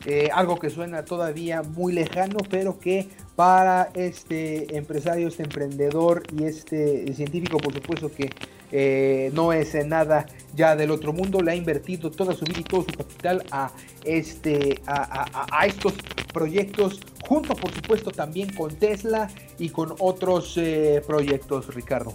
Eh, 0.05 0.29
algo 0.33 0.59
que 0.59 0.69
suena 0.69 1.03
todavía 1.03 1.63
muy 1.63 1.91
lejano, 1.91 2.37
pero 2.49 2.79
que 2.79 3.07
para 3.35 3.89
este 3.93 4.77
empresario, 4.77 5.27
este 5.27 5.43
emprendedor 5.43 6.23
y 6.37 6.43
este 6.43 7.13
científico, 7.13 7.57
por 7.57 7.73
supuesto 7.73 8.11
que 8.11 8.29
eh, 8.71 9.31
no 9.33 9.53
es 9.53 9.73
nada 9.85 10.25
ya 10.55 10.75
del 10.75 10.91
otro 10.91 11.13
mundo, 11.13 11.41
le 11.41 11.51
ha 11.51 11.55
invertido 11.55 12.11
toda 12.11 12.33
su 12.33 12.45
vida 12.45 12.59
y 12.59 12.63
todo 12.63 12.81
su 12.81 12.97
capital 12.97 13.43
a, 13.51 13.71
este, 14.03 14.81
a, 14.85 15.65
estos 15.65 15.93
proyectos, 16.33 16.99
junto 17.25 17.55
por 17.55 17.73
supuesto 17.73 18.11
también 18.11 18.53
con 18.53 18.75
Tesla 18.75 19.29
y 19.57 19.69
con 19.69 19.95
otros 19.99 20.57
eh, 20.57 21.01
proyectos, 21.05 21.73
Ricardo. 21.73 22.13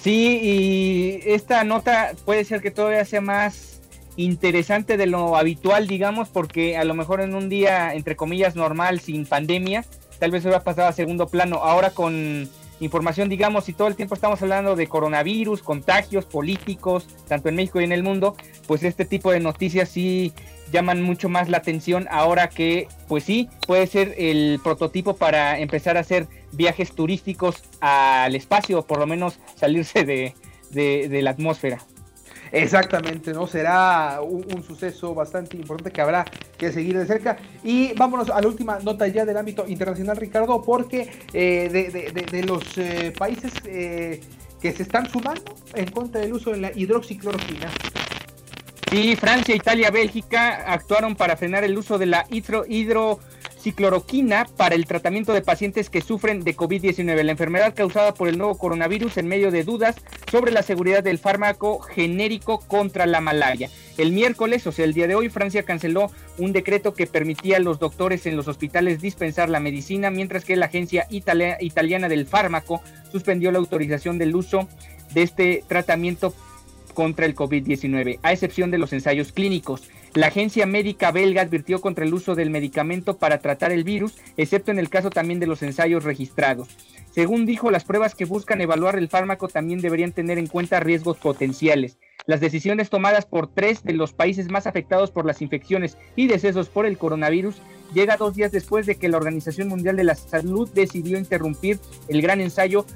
Sí, 0.00 0.40
y 0.42 1.20
esta 1.24 1.64
nota 1.64 2.12
puede 2.24 2.44
ser 2.44 2.60
que 2.60 2.70
todavía 2.70 3.04
sea 3.04 3.20
más 3.20 3.75
interesante 4.16 4.96
de 4.96 5.06
lo 5.06 5.36
habitual, 5.36 5.86
digamos, 5.86 6.28
porque 6.28 6.76
a 6.76 6.84
lo 6.84 6.94
mejor 6.94 7.20
en 7.20 7.34
un 7.34 7.48
día, 7.48 7.94
entre 7.94 8.16
comillas, 8.16 8.56
normal, 8.56 9.00
sin 9.00 9.26
pandemia, 9.26 9.84
tal 10.18 10.30
vez 10.30 10.42
hubiera 10.44 10.64
pasado 10.64 10.88
a 10.88 10.92
segundo 10.92 11.28
plano. 11.28 11.56
Ahora 11.56 11.90
con 11.90 12.48
información, 12.80 13.28
digamos, 13.28 13.64
si 13.64 13.72
todo 13.72 13.88
el 13.88 13.96
tiempo 13.96 14.14
estamos 14.14 14.40
hablando 14.42 14.76
de 14.76 14.86
coronavirus, 14.86 15.62
contagios 15.62 16.24
políticos, 16.24 17.06
tanto 17.28 17.48
en 17.48 17.56
México 17.56 17.80
y 17.80 17.84
en 17.84 17.92
el 17.92 18.02
mundo, 18.02 18.36
pues 18.66 18.82
este 18.82 19.04
tipo 19.04 19.30
de 19.30 19.40
noticias 19.40 19.88
sí 19.88 20.32
llaman 20.72 21.00
mucho 21.02 21.28
más 21.28 21.48
la 21.48 21.58
atención 21.58 22.08
ahora 22.10 22.48
que, 22.48 22.88
pues 23.08 23.24
sí, 23.24 23.48
puede 23.66 23.86
ser 23.86 24.14
el 24.18 24.60
prototipo 24.62 25.16
para 25.16 25.58
empezar 25.58 25.96
a 25.96 26.00
hacer 26.00 26.26
viajes 26.52 26.92
turísticos 26.92 27.62
al 27.80 28.34
espacio, 28.34 28.80
o 28.80 28.86
por 28.86 28.98
lo 28.98 29.06
menos 29.06 29.38
salirse 29.54 30.04
de, 30.04 30.34
de 30.70 31.22
la 31.22 31.30
atmósfera. 31.30 31.78
Exactamente, 32.52 33.32
¿no? 33.32 33.46
Será 33.46 34.20
un, 34.22 34.62
suceso 34.62 35.14
bastante 35.14 35.56
importante 35.56 35.90
que 35.90 36.00
habrá 36.00 36.24
que 36.56 36.72
seguir 36.72 36.98
de 36.98 37.06
cerca. 37.06 37.36
Y 37.62 37.92
vámonos 37.94 38.30
a 38.30 38.40
la 38.40 38.48
última 38.48 38.78
nota 38.80 39.06
ya 39.08 39.24
del 39.24 39.36
ámbito 39.36 39.64
internacional, 39.66 40.16
Ricardo, 40.16 40.62
porque 40.62 41.10
eh, 41.32 42.24
de, 42.30 42.42
los 42.42 42.78
eh, 42.78 43.12
países 43.16 43.52
eh, 43.64 44.20
que 44.60 44.72
se 44.72 44.82
están 44.82 45.08
sumando 45.08 45.54
en 45.74 45.90
contra 45.90 46.20
del 46.20 46.32
uso 46.32 46.50
de 46.50 46.58
la 46.58 46.72
hidroxicloroquina. 46.74 47.70
Sí, 48.90 49.16
Francia, 49.16 49.54
Italia, 49.54 49.90
Bélgica 49.90 50.72
actuaron 50.72 51.16
para 51.16 51.36
frenar 51.36 51.64
el 51.64 51.76
uso 51.76 51.98
de 51.98 52.06
la 52.06 52.24
hidro, 52.30 52.64
hidro 52.68 53.18
cicloroquina 53.58 54.46
para 54.56 54.74
el 54.74 54.86
tratamiento 54.86 55.32
de 55.32 55.42
pacientes 55.42 55.90
que 55.90 56.00
sufren 56.00 56.44
de 56.44 56.56
COVID-19, 56.56 57.22
la 57.22 57.32
enfermedad 57.32 57.74
causada 57.74 58.14
por 58.14 58.28
el 58.28 58.38
nuevo 58.38 58.56
coronavirus 58.58 59.16
en 59.16 59.28
medio 59.28 59.50
de 59.50 59.64
dudas 59.64 59.96
sobre 60.30 60.52
la 60.52 60.62
seguridad 60.62 61.02
del 61.02 61.18
fármaco 61.18 61.80
genérico 61.80 62.60
contra 62.60 63.06
la 63.06 63.20
malaria. 63.20 63.70
El 63.96 64.12
miércoles, 64.12 64.66
o 64.66 64.72
sea, 64.72 64.84
el 64.84 64.92
día 64.92 65.06
de 65.06 65.14
hoy, 65.14 65.30
Francia 65.30 65.62
canceló 65.62 66.10
un 66.38 66.52
decreto 66.52 66.94
que 66.94 67.06
permitía 67.06 67.56
a 67.56 67.60
los 67.60 67.78
doctores 67.78 68.26
en 68.26 68.36
los 68.36 68.46
hospitales 68.46 69.00
dispensar 69.00 69.48
la 69.48 69.60
medicina, 69.60 70.10
mientras 70.10 70.44
que 70.44 70.56
la 70.56 70.66
Agencia 70.66 71.06
Italiana 71.10 72.08
del 72.08 72.26
Fármaco 72.26 72.82
suspendió 73.10 73.50
la 73.52 73.58
autorización 73.58 74.18
del 74.18 74.36
uso 74.36 74.68
de 75.14 75.22
este 75.22 75.64
tratamiento 75.66 76.34
contra 76.96 77.26
el 77.26 77.36
COVID-19, 77.36 78.18
a 78.22 78.32
excepción 78.32 78.70
de 78.70 78.78
los 78.78 78.92
ensayos 78.94 79.30
clínicos. 79.30 79.82
La 80.14 80.28
agencia 80.28 80.64
médica 80.64 81.12
belga 81.12 81.42
advirtió 81.42 81.82
contra 81.82 82.06
el 82.06 82.14
uso 82.14 82.34
del 82.34 82.48
medicamento 82.48 83.18
para 83.18 83.38
tratar 83.38 83.70
el 83.70 83.84
virus, 83.84 84.14
excepto 84.38 84.70
en 84.70 84.78
el 84.78 84.88
caso 84.88 85.10
también 85.10 85.38
de 85.38 85.46
los 85.46 85.62
ensayos 85.62 86.04
registrados. 86.04 86.68
Según 87.10 87.44
dijo, 87.44 87.70
las 87.70 87.84
pruebas 87.84 88.14
que 88.14 88.24
buscan 88.24 88.62
evaluar 88.62 88.96
el 88.96 89.08
fármaco 89.08 89.46
también 89.48 89.82
deberían 89.82 90.12
tener 90.12 90.38
en 90.38 90.46
cuenta 90.46 90.80
riesgos 90.80 91.18
potenciales. 91.18 91.98
Las 92.24 92.40
decisiones 92.40 92.88
tomadas 92.88 93.26
por 93.26 93.46
tres 93.46 93.84
de 93.84 93.92
los 93.92 94.14
países 94.14 94.50
más 94.50 94.66
afectados 94.66 95.10
por 95.10 95.26
las 95.26 95.42
infecciones 95.42 95.98
y 96.16 96.28
decesos 96.28 96.70
por 96.70 96.86
el 96.86 96.96
coronavirus 96.96 97.56
llega 97.92 98.16
dos 98.16 98.34
días 98.34 98.52
después 98.52 98.86
de 98.86 98.96
que 98.96 99.10
la 99.10 99.18
Organización 99.18 99.68
Mundial 99.68 99.96
de 99.96 100.04
la 100.04 100.14
Salud 100.14 100.68
decidió 100.72 101.18
interrumpir 101.18 101.78
el 102.08 102.22
gran 102.22 102.40
ensayo 102.40 102.86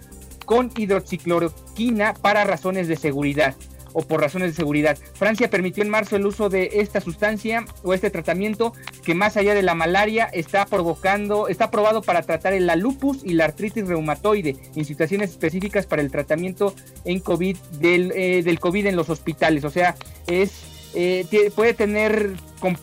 con 0.46 0.70
hidroxicloroquina 0.74 2.14
para 2.14 2.44
razones 2.44 2.88
de 2.88 2.96
seguridad 2.96 3.54
o 3.92 4.02
por 4.02 4.20
razones 4.20 4.50
de 4.50 4.56
seguridad. 4.56 4.98
Francia 5.14 5.50
permitió 5.50 5.82
en 5.82 5.90
marzo 5.90 6.16
el 6.16 6.26
uso 6.26 6.48
de 6.48 6.70
esta 6.74 7.00
sustancia 7.00 7.64
o 7.82 7.94
este 7.94 8.10
tratamiento 8.10 8.72
que 9.04 9.14
más 9.14 9.36
allá 9.36 9.54
de 9.54 9.62
la 9.62 9.74
malaria 9.74 10.28
está 10.32 10.66
provocando, 10.66 11.48
está 11.48 11.70
probado 11.70 12.02
para 12.02 12.22
tratar 12.22 12.52
el 12.52 12.70
lupus 12.78 13.24
y 13.24 13.34
la 13.34 13.46
artritis 13.46 13.86
reumatoide 13.86 14.56
en 14.74 14.84
situaciones 14.84 15.30
específicas 15.30 15.86
para 15.86 16.02
el 16.02 16.10
tratamiento 16.10 16.74
en 17.04 17.20
COVID 17.20 17.56
del, 17.80 18.12
eh, 18.12 18.42
del 18.42 18.60
COVID 18.60 18.86
en 18.86 18.96
los 18.96 19.10
hospitales. 19.10 19.64
O 19.64 19.70
sea, 19.70 19.96
es 20.26 20.70
eh, 20.92 21.52
puede 21.54 21.74
tener 21.74 22.32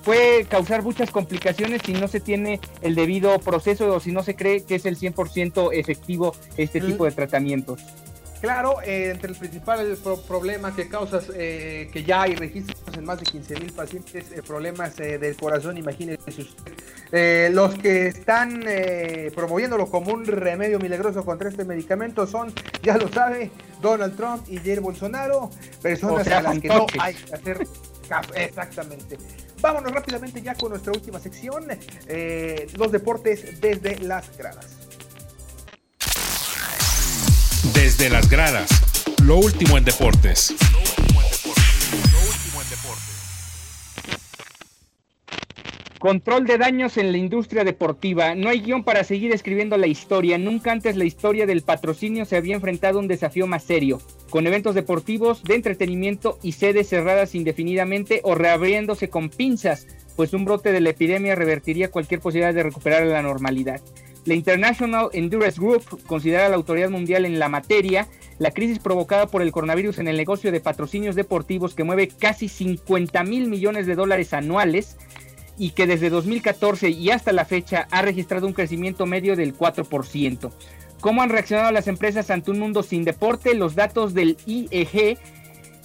puede 0.03 0.45
causar 0.45 0.81
muchas 0.81 1.11
complicaciones 1.11 1.81
si 1.85 1.93
no 1.93 2.07
se 2.07 2.19
tiene 2.19 2.59
el 2.81 2.95
debido 2.95 3.37
proceso 3.39 3.93
o 3.93 3.99
si 3.99 4.11
no 4.11 4.23
se 4.23 4.35
cree 4.35 4.63
que 4.63 4.75
es 4.75 4.85
el 4.85 4.97
100% 4.97 5.69
efectivo 5.73 6.33
este 6.55 6.81
tipo 6.81 7.05
de 7.05 7.11
tratamientos. 7.11 7.81
Claro, 8.41 8.81
eh, 8.83 9.09
entre 9.11 9.31
el 9.31 9.37
principal 9.37 9.97
problema 10.27 10.75
que 10.75 10.87
causas, 10.87 11.31
eh, 11.33 11.89
que 11.91 12.03
ya 12.03 12.23
hay 12.23 12.35
registros 12.35 12.79
en 12.95 13.03
más 13.03 13.19
de 13.19 13.25
15 13.25 13.59
mil 13.59 13.73
pacientes, 13.73 14.31
eh, 14.31 14.43
problemas 14.45 14.95
del 14.95 15.35
corazón, 15.35 15.77
imagínense 15.77 16.41
usted. 16.41 17.51
los 17.51 17.73
que 17.75 18.07
están 18.07 18.63
promoviéndolo 19.33 19.87
como 19.89 20.13
un 20.13 20.25
remedio 20.25 20.77
milagroso 20.77 21.23
contra 21.23 21.49
este 21.49 21.63
medicamento 21.63 22.27
son, 22.27 22.53
ya 22.83 22.97
lo 22.97 23.07
sabe, 23.07 23.49
Donald 23.81 24.15
Trump 24.15 24.43
y 24.49 24.57
Jair 24.57 24.81
Bolsonaro, 24.81 25.49
personas 25.81 26.27
a 26.27 26.41
las 26.41 26.59
que 26.59 26.67
no 26.67 26.85
hay 26.99 27.15
que 27.15 27.33
hacer. 27.33 27.67
Exactamente. 28.35 29.17
Vámonos 29.61 29.91
rápidamente 29.91 30.41
ya 30.41 30.53
con 30.53 30.69
nuestra 30.69 30.91
última 30.91 31.19
sección, 31.19 31.65
los 32.77 32.91
deportes 32.91 33.59
desde 33.59 33.97
las 33.99 34.37
gradas. 34.37 34.86
Desde 37.87 38.09
las 38.09 38.29
gradas, 38.29 38.67
lo 39.23 39.37
último 39.37 39.77
en 39.77 39.85
deportes. 39.85 40.53
Control 45.97 46.45
de 46.45 46.57
daños 46.57 46.97
en 46.97 47.13
la 47.13 47.17
industria 47.17 47.63
deportiva. 47.63 48.35
No 48.35 48.49
hay 48.49 48.59
guion 48.59 48.83
para 48.83 49.05
seguir 49.05 49.31
escribiendo 49.31 49.77
la 49.77 49.87
historia. 49.87 50.37
Nunca 50.37 50.73
antes 50.73 50.97
la 50.97 51.05
historia 51.05 51.45
del 51.45 51.61
patrocinio 51.61 52.25
se 52.25 52.35
había 52.35 52.55
enfrentado 52.55 52.99
a 52.99 53.01
un 53.01 53.07
desafío 53.07 53.47
más 53.47 53.63
serio, 53.63 54.01
con 54.29 54.45
eventos 54.45 54.75
deportivos, 54.75 55.41
de 55.45 55.55
entretenimiento 55.55 56.39
y 56.43 56.51
sedes 56.51 56.89
cerradas 56.89 57.35
indefinidamente 57.35 58.19
o 58.25 58.35
reabriéndose 58.35 59.09
con 59.09 59.29
pinzas, 59.29 59.87
pues 60.17 60.33
un 60.33 60.43
brote 60.43 60.73
de 60.73 60.81
la 60.81 60.89
epidemia 60.89 61.35
revertiría 61.35 61.89
cualquier 61.89 62.19
posibilidad 62.19 62.53
de 62.53 62.63
recuperar 62.63 63.07
la 63.07 63.21
normalidad. 63.21 63.79
La 64.27 64.33
International 64.33 65.09
Endurance 65.13 65.57
Group 65.57 66.03
considera 66.05 66.49
la 66.49 66.57
autoridad 66.57 66.89
mundial 66.89 67.23
en 67.23 67.39
la 67.39 67.47
materia 67.47 68.07
la 68.39 68.51
crisis 68.51 68.79
provocada 68.79 69.27
por 69.27 69.41
el 69.41 69.53
coronavirus 69.53 69.99
en 69.99 70.09
el 70.09 70.17
negocio 70.17 70.51
de 70.51 70.59
patrocinios 70.59 71.15
deportivos 71.15 71.73
que 71.73 71.85
mueve 71.85 72.09
casi 72.09 72.49
50 72.49 73.23
mil 73.23 73.47
millones 73.47 73.87
de 73.87 73.95
dólares 73.95 74.33
anuales 74.33 74.97
y 75.57 75.71
que 75.71 75.87
desde 75.87 76.09
2014 76.09 76.89
y 76.89 77.09
hasta 77.09 77.31
la 77.31 77.45
fecha 77.45 77.87
ha 77.89 78.01
registrado 78.01 78.45
un 78.45 78.53
crecimiento 78.53 79.05
medio 79.05 79.37
del 79.37 79.57
4%. 79.57 80.51
¿Cómo 80.99 81.21
han 81.21 81.29
reaccionado 81.29 81.71
las 81.71 81.87
empresas 81.87 82.29
ante 82.29 82.51
un 82.51 82.59
mundo 82.59 82.83
sin 82.83 83.05
deporte? 83.05 83.55
Los 83.55 83.75
datos 83.75 84.13
del 84.13 84.35
IEG 84.45 85.17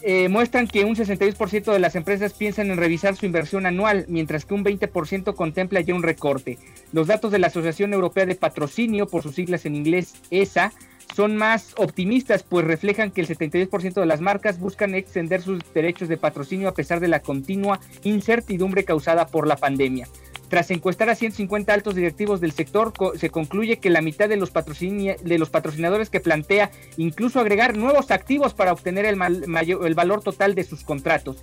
eh, 0.02 0.28
muestran 0.28 0.66
que 0.66 0.85
un 0.85 0.96
62% 0.96 1.72
de 1.72 1.78
las 1.78 1.94
empresas 1.94 2.33
piensan 2.33 2.72
en 2.72 2.76
revisar 2.76 3.14
su 3.14 3.24
inversión 3.24 3.66
anual, 3.66 4.05
mientras 4.09 4.44
que 4.44 4.55
un 4.55 4.64
20% 4.64 5.35
contempla 5.37 5.81
ya 5.81 5.94
un 5.94 6.02
recorte. 6.02 6.59
Los 6.92 7.07
datos 7.07 7.33
de 7.33 7.38
la 7.38 7.46
Asociación 7.46 7.94
Europea 7.94 8.26
de 8.26 8.35
Patrocinio, 8.35 9.07
por 9.07 9.22
sus 9.22 9.35
siglas 9.35 9.64
en 9.64 9.74
inglés 9.74 10.14
ESA, 10.31 10.72
son 11.14 11.37
más 11.37 11.74
optimistas, 11.76 12.42
pues 12.42 12.66
reflejan 12.66 13.11
que 13.11 13.20
el 13.20 13.28
72% 13.28 13.94
de 13.94 14.07
las 14.07 14.20
marcas 14.20 14.59
buscan 14.59 14.94
extender 14.94 15.42
sus 15.42 15.61
derechos 15.74 16.09
de 16.09 16.16
patrocinio 16.16 16.68
a 16.68 16.74
pesar 16.74 17.00
de 17.00 17.09
la 17.09 17.20
continua 17.20 17.81
incertidumbre 18.02 18.85
causada 18.85 19.26
por 19.26 19.46
la 19.46 19.57
pandemia. 19.57 20.09
Tras 20.48 20.70
encuestar 20.70 21.09
a 21.09 21.14
150 21.14 21.72
altos 21.72 21.94
directivos 21.94 22.42
del 22.42 22.52
sector, 22.52 22.92
se 23.16 23.31
concluye 23.31 23.78
que 23.78 23.88
la 23.88 24.02
mitad 24.02 24.28
de 24.28 24.37
los, 24.37 24.52
de 24.52 25.38
los 25.38 25.48
patrocinadores 25.48 26.11
que 26.11 26.20
plantea 26.20 26.70
incluso 26.98 27.40
agregar 27.40 27.74
nuevos 27.74 28.11
activos 28.11 28.52
para 28.52 28.72
obtener 28.72 29.07
el, 29.07 29.18
el 29.18 29.94
valor 29.94 30.22
total 30.22 30.55
de 30.55 30.64
sus 30.64 30.85
contratos. 30.85 31.42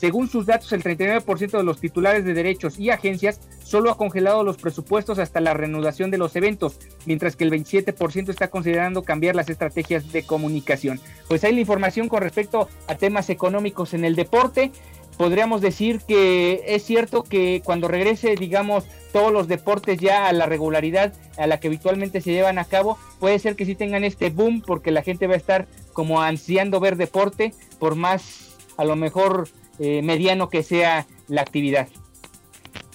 Según 0.00 0.30
sus 0.30 0.46
datos, 0.46 0.72
el 0.72 0.82
39% 0.82 1.58
de 1.58 1.62
los 1.62 1.78
titulares 1.78 2.24
de 2.24 2.32
derechos 2.32 2.78
y 2.78 2.88
agencias 2.88 3.38
solo 3.62 3.90
ha 3.90 3.98
congelado 3.98 4.42
los 4.42 4.56
presupuestos 4.56 5.18
hasta 5.18 5.42
la 5.42 5.52
reanudación 5.52 6.10
de 6.10 6.16
los 6.16 6.34
eventos, 6.36 6.78
mientras 7.04 7.36
que 7.36 7.44
el 7.44 7.50
27% 7.50 8.30
está 8.30 8.48
considerando 8.48 9.02
cambiar 9.02 9.36
las 9.36 9.50
estrategias 9.50 10.10
de 10.10 10.22
comunicación. 10.22 10.98
Pues 11.28 11.44
hay 11.44 11.52
la 11.52 11.60
información 11.60 12.08
con 12.08 12.22
respecto 12.22 12.70
a 12.86 12.94
temas 12.94 13.28
económicos 13.28 13.92
en 13.92 14.06
el 14.06 14.16
deporte 14.16 14.72
podríamos 15.18 15.60
decir 15.60 16.00
que 16.08 16.62
es 16.66 16.82
cierto 16.82 17.24
que 17.24 17.60
cuando 17.62 17.88
regrese, 17.88 18.36
digamos, 18.36 18.84
todos 19.12 19.30
los 19.30 19.48
deportes 19.48 19.98
ya 19.98 20.28
a 20.28 20.32
la 20.32 20.46
regularidad 20.46 21.12
a 21.36 21.46
la 21.46 21.60
que 21.60 21.68
habitualmente 21.68 22.22
se 22.22 22.32
llevan 22.32 22.58
a 22.58 22.64
cabo, 22.64 22.96
puede 23.18 23.38
ser 23.38 23.54
que 23.54 23.66
sí 23.66 23.74
tengan 23.74 24.02
este 24.02 24.30
boom 24.30 24.62
porque 24.62 24.90
la 24.90 25.02
gente 25.02 25.26
va 25.26 25.34
a 25.34 25.36
estar 25.36 25.66
como 25.92 26.22
ansiando 26.22 26.80
ver 26.80 26.96
deporte, 26.96 27.52
por 27.78 27.96
más 27.96 28.56
a 28.78 28.84
lo 28.86 28.96
mejor 28.96 29.50
eh, 29.82 30.02
mediano 30.02 30.50
que 30.50 30.62
sea 30.62 31.06
la 31.28 31.40
actividad. 31.40 31.88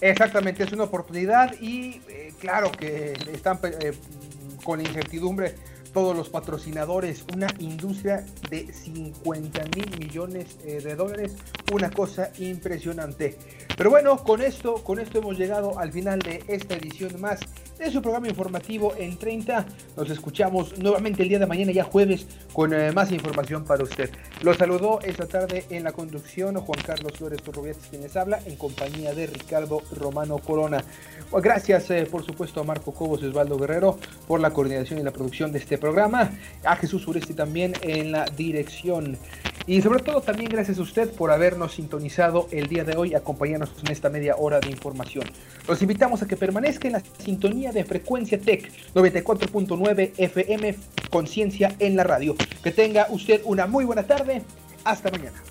Exactamente, 0.02 0.64
es 0.64 0.72
una 0.72 0.84
oportunidad 0.84 1.60
y 1.60 2.00
eh, 2.08 2.32
claro 2.40 2.72
que 2.72 3.14
están 3.34 3.60
eh, 3.64 3.94
con 4.64 4.82
incertidumbre 4.82 5.56
todos 5.94 6.16
los 6.16 6.30
patrocinadores, 6.30 7.26
una 7.34 7.48
industria 7.58 8.24
de 8.52 8.72
50 8.72 9.64
mil 9.76 9.98
millones 9.98 10.60
de 10.64 10.96
dólares, 10.96 11.38
una 11.72 11.90
cosa 11.90 12.30
impresionante. 12.38 13.36
Pero 13.76 13.90
bueno, 13.90 14.18
con 14.18 14.42
esto, 14.42 14.76
con 14.84 15.00
esto 15.00 15.20
hemos 15.20 15.40
llegado 15.40 15.80
al 15.80 15.92
final 15.92 16.20
de 16.20 16.44
esta 16.48 16.76
edición 16.76 17.20
más 17.20 17.40
de 17.78 17.92
su 17.92 18.02
programa 18.02 18.28
informativo 18.28 18.94
en 18.98 19.18
30. 19.18 19.66
Nos 19.98 20.10
escuchamos 20.10 20.78
nuevamente 20.78 21.24
el 21.24 21.30
día 21.30 21.40
de 21.40 21.46
mañana, 21.46 21.72
ya 21.72 21.84
jueves, 21.84 22.26
con 22.54 22.74
eh, 22.74 22.92
más 22.92 23.12
información 23.12 23.66
para 23.66 23.84
usted. 23.84 24.10
Los 24.42 24.58
saludó 24.58 25.00
esta 25.02 25.28
tarde 25.28 25.66
en 25.70 25.84
la 25.84 25.92
conducción 25.92 26.56
Juan 26.56 26.80
Carlos 26.86 27.14
Flores 27.18 27.42
Turrubiates, 27.42 27.88
quien 27.90 28.04
les 28.04 28.16
habla, 28.16 28.40
en 28.46 28.56
compañía 28.56 29.14
de 29.14 29.28
Ricardo 29.28 29.82
Romano 29.92 30.38
Corona. 30.38 30.84
Gracias, 31.32 31.90
eh, 31.92 32.08
por 32.10 32.26
supuesto, 32.26 32.62
a 32.62 32.64
Marco 32.64 32.94
Cobos 32.94 33.22
y 33.22 33.26
Osvaldo 33.26 33.58
Guerrero 33.58 34.00
por 34.28 34.40
la 34.40 34.52
coordinación 34.52 35.00
y 35.00 35.04
la 35.04 35.12
producción 35.12 35.52
de 35.52 35.60
este 35.60 35.78
programa. 35.78 36.32
A 36.64 36.76
Jesús 36.78 37.08
Uresti 37.08 37.34
también 37.34 37.74
en 37.82 38.12
la 38.12 38.26
dirección. 38.26 39.18
Y 39.68 39.82
sobre 39.82 40.04
todo 40.04 40.22
también 40.22 40.50
gracias 40.50 40.78
a 40.78 40.82
usted 40.84 41.10
por 41.10 41.32
habernos 41.32 41.74
sintonizado 41.74 42.48
el 42.52 42.68
día 42.68 42.84
de 42.84 42.96
hoy, 42.96 43.16
acompañarnos 43.16 43.72
en 43.84 43.92
esta 43.92 44.10
media 44.10 44.36
hora 44.38 44.60
de 44.60 44.70
información. 44.70 45.26
Los 45.68 45.82
invitamos 45.82 46.22
a 46.22 46.28
que 46.28 46.38
permanezca 46.38 46.88
en 46.88 46.94
la 46.94 47.04
sintonía 47.18 47.72
de 47.72 47.84
frecuencia 47.84 48.40
TEC 48.40 48.72
94.9 48.94 50.12
FM 50.18 50.76
Conciencia 51.10 51.76
en 51.80 51.96
la 51.96 52.04
radio. 52.04 52.36
Que 52.64 52.72
tenga 52.72 53.08
usted 53.10 53.42
una 53.46 53.66
muy 53.66 53.86
buena 53.86 54.04
tarde. 54.04 54.44
Hasta 54.84 55.10
mañana. 55.10 55.42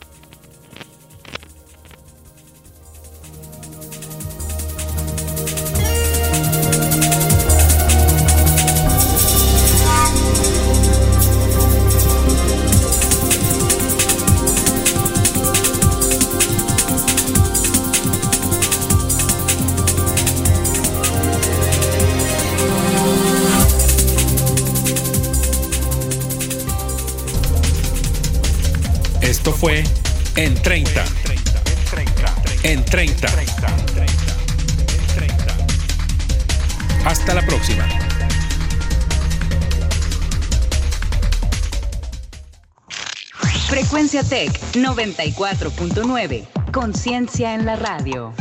Frecuencia 44.14 44.22
Tech 44.22 44.60
94.9. 44.74 46.46
Conciencia 46.72 47.54
en 47.54 47.66
la 47.66 47.74
radio. 47.74 48.32